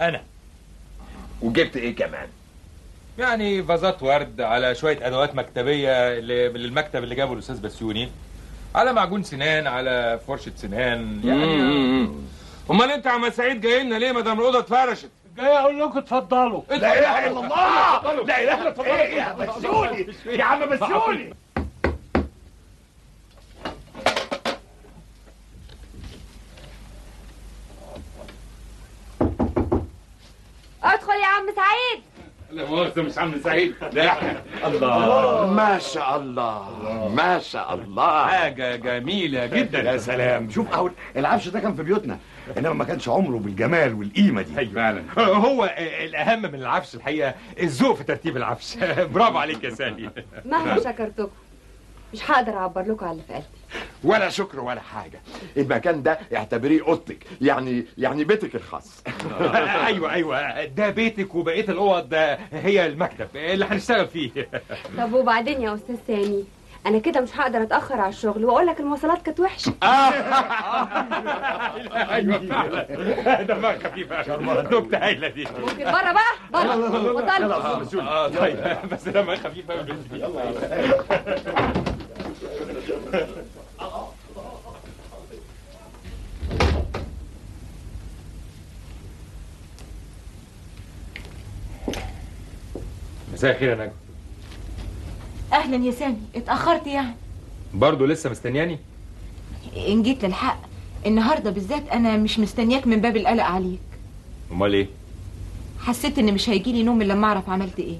أنا. 0.00 0.22
وجبت 1.42 1.76
إيه 1.76 1.96
كمان؟ 1.96 2.28
يعني 3.18 3.62
فازات 3.62 4.02
ورد 4.02 4.40
على 4.40 4.74
شوية 4.74 5.06
أدوات 5.06 5.34
مكتبية 5.34 6.18
اللي- 6.18 6.48
للمكتب 6.48 7.02
اللي 7.04 7.14
جابه 7.14 7.32
الأستاذ 7.32 7.60
بسيوني. 7.60 8.10
على 8.74 8.92
معجون 8.92 9.22
سنان 9.22 9.66
على 9.66 10.20
فرشة 10.26 10.52
سنان 10.56 11.20
يعني 11.24 12.08
أمال 12.70 12.90
أنت 12.90 13.06
يا 13.06 13.10
عم 13.10 13.30
سعيد 13.30 13.60
جاي 13.60 13.82
لنا 13.82 13.94
ليه 13.94 14.12
ما 14.12 14.20
دام 14.20 14.40
الأوضة 14.40 14.58
اتفرشت؟ 14.58 15.08
جاي 15.36 15.46
أقول 15.58 15.80
لكم 15.80 15.98
اتفضلوا. 15.98 16.62
لا 16.70 16.76
إله 16.98 17.26
إلا 17.26 17.40
الله! 17.40 18.22
لا 18.24 18.42
إله 18.42 18.62
إلا 18.62 18.68
الله! 18.72 18.84
إيه 18.86 19.14
يا 19.16 19.32
بسيوني؟ 19.32 20.06
يا 20.26 20.44
عم 20.44 20.68
بسيوني؟ 20.68 21.34
ادخل 30.82 31.12
يا 31.12 31.26
عم 31.42 31.48
سعيد. 31.56 32.02
لا 32.50 32.66
مؤاخذه 32.70 33.02
مش 33.02 33.18
عم 33.18 33.34
سعيد. 33.44 33.74
لا. 33.92 34.12
الله. 34.66 35.46
ما 35.52 35.78
شاء 35.78 36.16
الله. 36.16 37.08
ما 37.16 37.38
شاء 37.38 37.74
الله. 37.74 38.26
حاجة 38.26 38.76
جميلة 38.76 39.46
جدا. 39.46 39.82
يا 39.92 39.96
سلام. 39.96 40.50
شوف 40.50 40.72
اهو 40.74 40.90
العفش 41.16 41.48
ده 41.48 41.60
كان 41.60 41.74
في 41.76 41.82
بيوتنا 41.82 42.18
إنما 42.58 42.72
ما 42.72 42.84
كانش 42.84 43.08
عمره 43.08 43.38
بالجمال 43.38 43.94
والقيمة 43.94 44.42
دي. 44.42 44.66
فعلا. 44.66 45.02
هو 45.18 45.74
الأهم 45.78 46.42
من 46.42 46.54
العفش 46.54 46.94
الحقيقة 46.94 47.34
الذوق 47.60 47.96
في 47.96 48.04
ترتيب 48.04 48.36
العفش. 48.36 48.76
برافو 49.14 49.38
عليك 49.38 49.64
يا 49.64 49.70
سالي 49.70 50.10
مهما 50.44 50.80
شكرتكم 50.80 51.28
مش 52.12 52.30
هقدر 52.30 52.56
أعبر 52.56 52.82
لكم 52.82 53.06
على 53.06 53.12
اللي 53.12 53.22
في 53.24 53.32
قلبي. 53.32 53.46
ولا 54.04 54.28
شكر 54.28 54.60
ولا 54.60 54.80
حاجة. 54.80 55.20
المكان 55.56 56.02
ده 56.02 56.18
اعتبريه 56.36 56.82
أوضتك 56.82 57.26
يعني 57.40 57.86
يعني 57.98 58.24
بيتك 58.24 58.54
الخاص. 58.54 59.04
أيوه 59.86 60.12
أيوه. 60.12 60.64
ده 60.64 60.90
بيتك 60.90 61.34
وبقية 61.34 61.68
الأوض 61.68 62.08
ده 62.08 62.38
هي 62.52 62.86
المكتب 62.86 63.28
اللي 63.34 63.64
هنشتغل 63.64 64.06
فيه. 64.08 64.48
طب 64.98 65.12
وبعدين 65.12 65.62
يا 65.62 65.74
أستاذ 65.74 65.96
سامي 66.06 66.44
أنا 66.86 66.98
كده 66.98 67.20
مش 67.20 67.28
هقدر 67.36 67.62
أتأخر 67.62 68.00
على 68.00 68.08
الشغل 68.08 68.44
وأقول 68.44 68.66
لك 68.66 68.80
المواصلات 68.80 69.22
كانت 69.22 69.40
وحشة. 69.40 69.74
أيوه. 72.12 72.38
فعلا 72.38 73.42
دمها 73.42 73.78
خفيفه 73.78 74.36
نكته 74.36 74.98
هايله 75.06 75.28
دي 75.28 75.46
ممكن 75.60 75.84
بره 75.84 76.12
بقى؟ 76.12 76.32
بره. 76.52 77.18
اتفضل 77.18 78.00
آه 78.00 78.28
طيب. 78.28 78.56
بس 78.92 79.08
دمها 79.08 79.36
خفيفه 79.36 79.82
بالنسبة 79.82 80.28
مساء 93.42 93.52
الخير 93.54 93.68
يا 93.68 93.74
نجم. 93.74 93.92
أهلا 95.52 95.86
يا 95.86 95.90
سامي. 95.90 96.16
اتأخرت 96.36 96.86
يعني. 96.86 97.14
برضه 97.74 98.06
لسه 98.06 98.30
مستنياني؟ 98.30 98.78
إن 99.88 100.02
جيت 100.02 100.24
للحق 100.24 100.58
النهارده 101.06 101.50
بالذات 101.50 101.88
أنا 101.88 102.16
مش 102.16 102.38
مستنياك 102.38 102.86
من 102.86 103.00
باب 103.00 103.16
القلق 103.16 103.44
عليك. 103.44 103.78
أمال 104.52 104.74
إيه؟ 104.74 104.86
حسيت 105.80 106.18
إن 106.18 106.34
مش 106.34 106.48
هيجيلي 106.48 106.82
نوم 106.82 107.02
إلا 107.02 107.12
لما 107.12 107.26
أعرف 107.26 107.48
عملت 107.50 107.78
إيه. 107.78 107.96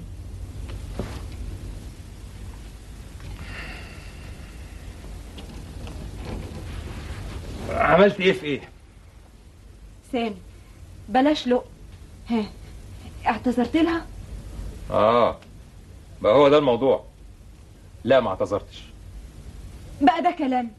عملت 7.69 8.19
إيه 8.19 8.33
في 8.33 8.45
إيه؟ 8.45 8.61
سامي 10.11 10.35
بلاش 11.09 11.47
لق 11.47 11.65
ها 12.29 12.43
اعتذرت 13.25 13.77
لها؟ 13.77 14.05
آه. 14.91 15.37
بقى 16.21 16.33
هو 16.35 16.49
ده 16.49 16.57
الموضوع. 16.57 17.03
لا 18.03 18.19
ما 18.19 18.29
اعتذرتش. 18.29 18.83
بقى 20.01 20.21
ده 20.21 20.31
كلام. 20.31 20.71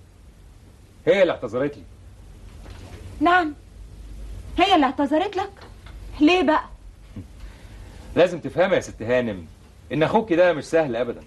هي 1.07 1.23
اللي 1.23 1.33
اعتذرت 1.33 1.77
لي. 1.77 1.83
نعم. 3.21 3.55
هي 4.59 4.75
اللي 4.75 4.87
اعتذرت 4.87 5.37
لك. 5.37 5.51
ليه 6.21 6.43
بقى؟ 6.43 6.65
لازم 8.17 8.41
تفهمي 8.41 8.75
يا 8.77 8.81
ست 8.81 9.03
هانم 9.03 9.47
إن 9.93 10.03
أخوك 10.03 10.33
ده 10.33 10.53
مش 10.53 10.65
سهل 10.65 10.97
ابدا. 10.97 11.23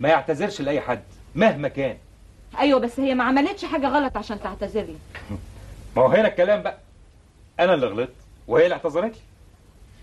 ما 0.00 0.08
يعتذرش 0.08 0.60
لأي 0.60 0.80
حد 0.80 1.02
مهما 1.34 1.68
كان. 1.68 1.96
أيوه 2.58 2.80
بس 2.80 3.00
هي 3.00 3.14
ما 3.14 3.24
عملتش 3.24 3.64
حاجة 3.64 3.88
غلط 3.88 4.16
عشان 4.16 4.40
تعتذر 4.40 4.82
لي. 4.82 4.96
ما 5.96 6.02
هو 6.02 6.06
هنا 6.06 6.28
الكلام 6.28 6.62
بقى. 6.62 6.78
أنا 7.60 7.74
اللي 7.74 7.86
غلطت 7.86 8.14
وهي 8.48 8.64
اللي 8.64 8.74
اعتذرت 8.74 9.12
لي. 9.12 9.20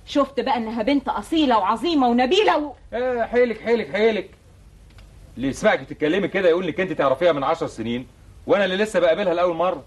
شفت 0.06 0.40
بقى 0.40 0.58
إنها 0.58 0.84
بنت 0.84 1.08
أصيلة 1.10 1.58
وعظيمة 1.58 2.08
ونبيلة 2.08 2.58
و... 2.58 2.74
آه 2.94 3.26
حيلك 3.26 3.62
حيلك 3.62 3.92
حيلك. 3.92 4.30
اللي 5.38 5.48
يسمعك 5.48 5.80
بتتكلمي 5.80 6.28
كده 6.28 6.50
يقول 6.50 6.66
انك 6.66 6.80
أنت 6.80 6.92
تعرفيها 6.92 7.32
من 7.32 7.44
عشر 7.44 7.68
سنين 7.68 8.08
وأنا 8.48 8.66
اللي 8.66 8.76
لسه 8.78 9.00
بقابلها 9.00 9.34
لأول 9.34 9.56
مرة. 9.56 9.84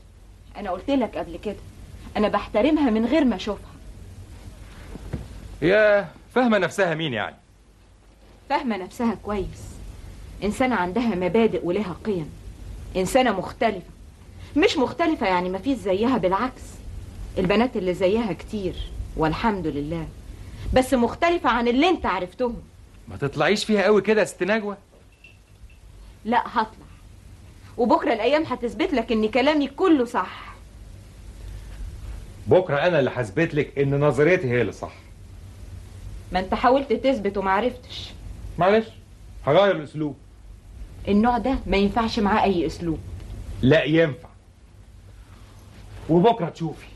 أنا 0.56 0.70
قلت 0.70 0.90
لك 0.90 1.16
قبل 1.18 1.38
كده 1.44 1.56
أنا 2.16 2.28
بحترمها 2.28 2.90
من 2.90 3.04
غير 3.06 3.24
ما 3.24 3.36
أشوفها. 3.36 3.70
هي 5.62 6.04
فاهمة 6.34 6.58
نفسها 6.58 6.94
مين 6.94 7.12
يعني؟ 7.12 7.36
فاهمة 8.50 8.76
نفسها 8.76 9.14
كويس. 9.22 9.62
إنسانة 10.44 10.74
عندها 10.76 11.14
مبادئ 11.14 11.66
ولها 11.66 11.96
قيم. 12.04 12.30
إنسانة 12.96 13.32
مختلفة. 13.38 13.90
مش 14.56 14.76
مختلفة 14.76 15.26
يعني 15.26 15.48
ما 15.48 15.58
فيش 15.58 15.78
زيها 15.78 16.18
بالعكس. 16.18 16.62
البنات 17.38 17.76
اللي 17.76 17.94
زيها 17.94 18.32
كتير. 18.32 18.74
والحمد 19.16 19.66
لله. 19.66 20.08
بس 20.74 20.94
مختلفة 20.94 21.50
عن 21.50 21.68
اللي 21.68 21.88
انت 21.88 22.06
عرفتهم. 22.06 22.56
ما 23.08 23.16
تطلعيش 23.16 23.64
فيها 23.64 23.82
قوي 23.82 24.02
كده 24.02 24.20
يا 24.20 24.26
ست 24.26 24.42
نجوى. 24.42 24.76
لا 26.24 26.42
هطلع. 26.46 26.86
وبكرة 27.76 28.12
الأيام 28.12 28.42
هتثبت 28.42 28.92
لك 28.94 29.12
إن 29.12 29.28
كلامي 29.28 29.68
كله 29.68 30.04
صح. 30.04 30.54
بكرة 32.46 32.76
أنا 32.76 32.98
اللي 32.98 33.10
هثبت 33.14 33.54
لك 33.54 33.78
إن 33.78 34.00
نظريتي 34.00 34.50
هي 34.50 34.60
اللي 34.60 34.72
صح. 34.72 34.92
ما 36.32 36.38
انت 36.40 36.54
حاولت 36.54 36.92
تثبت 36.92 37.36
ومعرفتش 37.36 38.10
معلش 38.58 38.86
هغير 39.46 39.76
الأسلوب. 39.76 40.16
النوع 41.08 41.38
ده 41.38 41.58
ما 41.66 41.76
ينفعش 41.76 42.18
معاه 42.18 42.44
أي 42.44 42.66
أسلوب. 42.66 42.98
لا 43.62 43.84
ينفع. 43.84 44.28
وبكرة 46.08 46.48
تشوفي. 46.48 46.86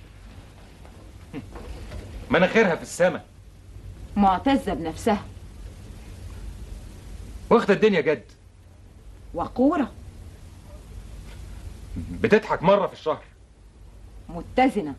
مناخيرها 2.30 2.76
في 2.76 2.82
السماء. 2.82 3.24
معتزة 4.16 4.74
بنفسها. 4.74 5.24
واخدة 7.50 7.74
الدنيا 7.74 8.00
جد. 8.00 8.22
وقورة. 9.34 9.92
بتضحك 11.96 12.62
مرة 12.62 12.86
في 12.86 12.92
الشهر. 12.92 13.22
متزنة. 14.28 14.94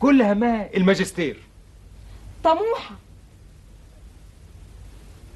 كل 0.00 0.22
همها 0.22 0.76
الماجستير. 0.76 1.42
طموحة. 2.44 2.94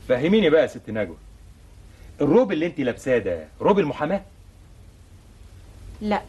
فهميني 0.09 0.51
بقى 0.51 0.63
يا 0.63 0.67
ست 0.67 0.91
نجوى. 0.91 1.17
الروب 2.21 2.53
اللي 2.53 2.67
انت 2.67 2.81
لابساه 2.81 3.19
ده 3.19 3.49
روب 3.61 3.79
المحاماة؟ 3.79 4.23
لا 6.01 6.23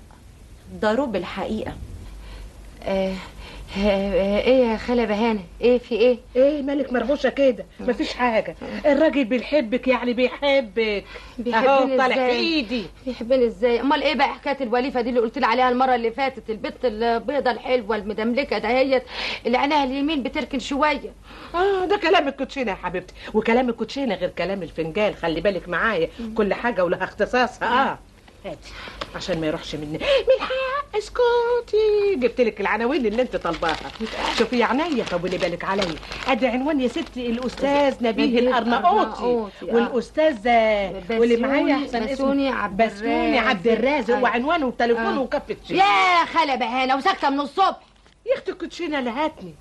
ده 0.81 0.91
روب 0.91 1.15
الحقيقة. 1.15 1.75
آه 2.83 3.13
آه 3.13 3.15
إيه 3.77 4.65
يا 4.71 4.77
خالة 4.77 5.05
بهانة؟ 5.05 5.39
إيه 5.61 5.77
في 5.77 5.95
إيه؟ 5.95 6.17
إيه 6.35 6.61
مالك 6.61 6.93
مرغوشة 6.93 7.29
كده؟ 7.29 7.65
مفيش 7.79 8.13
حاجة. 8.13 8.55
الراجل 8.85 9.25
بيحبك 9.25 9.87
يعني 9.87 10.13
بيحبك. 10.13 11.03
أهو 11.53 11.97
طالع 11.97 12.15
في 12.15 12.29
إيدي. 12.29 12.85
بيحبني 13.05 13.45
إزاي؟ 13.45 13.79
أمال 13.81 14.03
إيه 14.03 14.15
بقى 14.15 14.27
حكاية 14.27 14.57
الوليفة 14.61 15.01
دي 15.01 15.09
اللي 15.09 15.19
قلت 15.19 15.37
لي 15.37 15.45
عليها 15.45 15.69
المرة 15.69 15.95
اللي 15.95 16.11
فاتت؟ 16.11 16.49
البت 16.49 16.85
البيضة 16.85 17.51
الحلوة 17.51 17.95
المدملكة 17.95 18.57
دهيت 18.57 19.03
اللي 19.45 19.57
عينها 19.57 19.83
اليمين 19.83 20.23
بتركن 20.23 20.59
شوية. 20.59 21.13
آه 21.55 21.85
ده 21.85 21.97
كلام 21.97 22.27
الكوتشينة 22.27 22.71
يا 22.71 22.75
حبيبتي. 22.75 23.13
وكلام 23.33 23.69
الكوتشينة 23.69 24.15
غير 24.15 24.29
كلام 24.29 24.63
الفنجان 24.63 25.13
خلي 25.13 25.41
بالك 25.41 25.69
معايا. 25.69 26.09
كل 26.35 26.53
حاجة 26.53 26.85
ولها 26.85 27.03
اختصاصها. 27.03 27.91
آه. 27.91 27.99
هاتي 28.45 28.71
عشان 29.15 29.41
ما 29.41 29.47
يروحش 29.47 29.75
مني. 29.75 29.97
من 29.97 30.39
حق 30.39 30.97
اسكتي. 30.97 32.15
جبت 32.15 32.41
لك 32.41 32.61
العناوين 32.61 33.05
اللي 33.05 33.21
انت 33.21 33.35
طالباها. 33.35 33.91
شوفي 34.37 34.59
يا 34.59 34.65
عينيا 34.65 35.03
طولي 35.03 35.37
بالك 35.37 35.63
عليا. 35.63 35.95
ادي 36.27 36.47
عنوان 36.47 36.81
يا 36.81 36.87
ستي 36.87 37.27
الأستاذ 37.27 37.95
نبيه 38.01 38.39
الأرناؤوطي. 38.39 39.23
آه. 39.23 39.49
والاستاذ 39.61 40.47
واللي 41.09 41.37
معايا 41.37 41.75
أحسن 41.75 42.03
اسمه 42.03 42.31
الرازق. 42.31 43.47
عبد 43.47 43.67
الرازق. 43.67 44.17
وعنوانه 44.17 44.65
وتليفونه 44.65 45.17
آه. 45.17 45.21
وكفة 45.21 45.55
يا 45.69 46.25
خالة 46.25 46.55
بهانة 46.55 46.95
وساكتة 46.95 47.29
من 47.29 47.39
الصبح. 47.39 47.79
يا 48.25 48.33
أختي 48.33 48.51
الكوتشينه 48.51 48.99
لهاتني. 48.99 49.55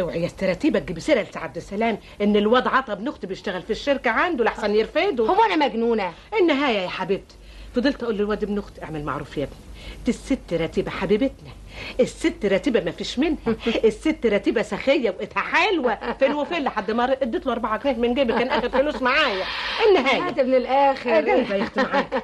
اوعي 0.00 0.20
يا 0.20 0.26
استراتيبه 0.26 0.78
تجيبي 0.78 1.00
سيرة 1.00 1.22
لسي 1.22 1.38
عبد 1.38 1.56
السلام 1.56 1.98
إن 2.20 2.36
الواد 2.36 2.66
عطا 2.66 2.92
ابن 2.92 3.08
أختي 3.08 3.26
بيشتغل 3.26 3.62
في 3.62 3.70
الشركة 3.70 4.10
عنده 4.10 4.44
لحسن 4.44 4.74
يرفده. 4.74 5.24
هو 5.24 5.44
أنا 5.44 5.66
مجنونة. 5.66 6.12
النهاية 6.40 6.78
يا 6.78 6.88
حبيبتي. 6.88 7.34
فضلت 7.76 8.02
أقول 8.02 8.14
للواد 8.16 8.42
ابن 8.42 8.58
أختي 8.58 8.82
أعمل 8.84 9.04
معروف 9.04 9.38
يا 9.38 9.44
ابني. 9.44 9.56
دي 10.04 10.10
الست 10.10 10.52
رتيبه 10.52 10.90
حبيبتنا 10.90 11.50
الست 12.00 12.44
رتيبه 12.44 12.80
ما 12.80 12.90
فيش 12.90 13.18
منها 13.18 13.38
الست 13.84 14.26
رتيبه 14.26 14.62
سخية 14.62 15.10
وقتها 15.10 15.40
حلوة. 15.40 16.12
فين 16.12 16.32
وفين؟ 16.34 16.64
لحد 16.64 16.90
ما 16.90 17.12
اديت 17.12 17.46
له 17.46 17.52
4 17.52 17.76
جنيه 17.84 17.94
من 17.96 18.14
جيبي 18.14 18.32
كان 18.32 18.48
آخر 18.48 18.68
فلوس 18.68 19.02
معايا. 19.02 19.44
النهاية. 19.88 20.28
هات 20.28 20.40
من 20.40 20.54
الآخر. 20.54 21.20
جايبه 21.20 21.54
يا 21.54 21.62
أختي 21.62 21.82
معاك. 21.82 22.22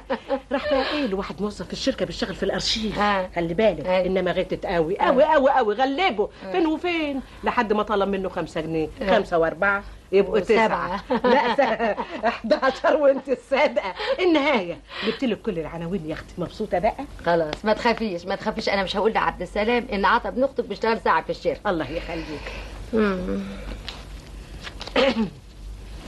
راح 0.51 0.73
بقى 0.73 0.93
إيه 0.93 1.05
لواحد 1.05 1.41
موظف 1.41 1.67
في 1.67 1.73
الشركة 1.73 2.05
بيشتغل 2.05 2.35
في 2.35 2.43
الأرشيف. 2.43 2.99
خلي 3.35 3.53
بالك 3.53 3.87
إنما 3.87 4.31
غتت 4.31 4.65
قوي 4.65 4.97
قوي 4.99 5.23
قوي 5.23 5.49
قوي 5.51 5.73
غلبه. 5.75 6.29
فين 6.51 6.67
وفين؟ 6.67 7.21
لحد 7.43 7.73
ما 7.73 7.83
طلب 7.83 8.09
منه 8.09 8.29
خمسة 8.29 8.61
جنيه 8.61 8.87
آه. 9.01 9.15
خمسة 9.15 9.37
وأربعة. 9.37 9.83
يبقوا 10.13 10.39
تسعة. 10.39 11.03
لا 11.23 11.55
س- 11.55 11.97
11 12.25 12.95
وأنت 12.97 13.29
الصادقة 13.29 13.93
النهاية. 14.19 14.77
جبت 15.07 15.23
لك 15.23 15.41
كل 15.41 15.59
العناوين 15.59 16.09
يا 16.09 16.13
أختي. 16.13 16.33
مبسوطة 16.37 16.79
بقى؟ 16.79 16.95
خلاص 17.25 17.65
ما 17.65 17.73
تخافيش 17.73 18.25
ما 18.25 18.35
تخافيش. 18.35 18.69
أنا 18.69 18.83
مش 18.83 18.97
هقول 18.97 19.13
لعبد 19.13 19.41
السلام 19.41 19.87
إن 19.93 20.05
عطا 20.05 20.29
ابن 20.29 20.43
أختك 20.43 20.65
بيشتغل 20.65 20.99
ساعة 21.01 21.23
في 21.23 21.29
الشركة 21.29 21.69
الله 21.69 21.91
يخليك. 21.91 22.51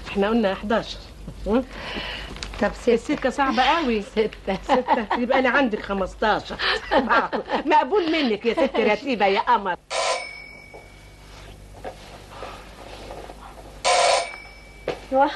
إحنا 0.10 0.30
قلنا 0.30 0.54
11 0.54 0.98
م? 1.48 1.62
طب 2.62 2.72
ستة. 2.74 2.94
السكة 2.94 3.30
صعبة 3.30 3.64
قوي. 3.64 4.02
ستة. 4.16 4.58
ستة. 4.64 5.08
يبقى 5.20 5.40
أنا 5.40 5.50
عندك 5.50 5.82
15 5.82 6.56
مقبول 7.66 8.12
منك 8.12 8.46
يا 8.46 8.54
ست 8.54 8.76
رتيبة 8.80 9.26
يا 9.26 9.40
قمر. 9.40 9.76
أيوه 15.14 15.32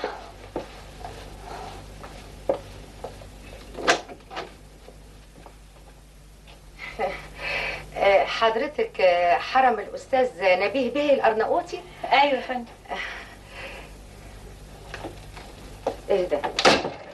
آه، 7.97 8.25
حضرتك 8.25 9.01
آه، 9.01 9.37
حرم 9.37 9.79
الأستاذ 9.79 10.29
نبيه 10.41 10.93
به 10.93 11.13
الأرناؤوطي؟ 11.13 11.79
أيوه 12.11 12.33
يا 12.33 12.41
فندم. 12.41 12.65
اهدى 16.11 16.37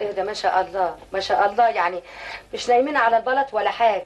اهدى 0.01 0.23
ما 0.23 0.33
شاء 0.33 0.61
الله 0.61 0.95
ما 1.13 1.19
شاء 1.19 1.49
الله 1.49 1.67
يعني 1.69 2.03
مش 2.53 2.69
نايمين 2.69 2.97
على 2.97 3.17
البلط 3.17 3.53
ولا 3.53 3.71
حاجة. 3.71 4.05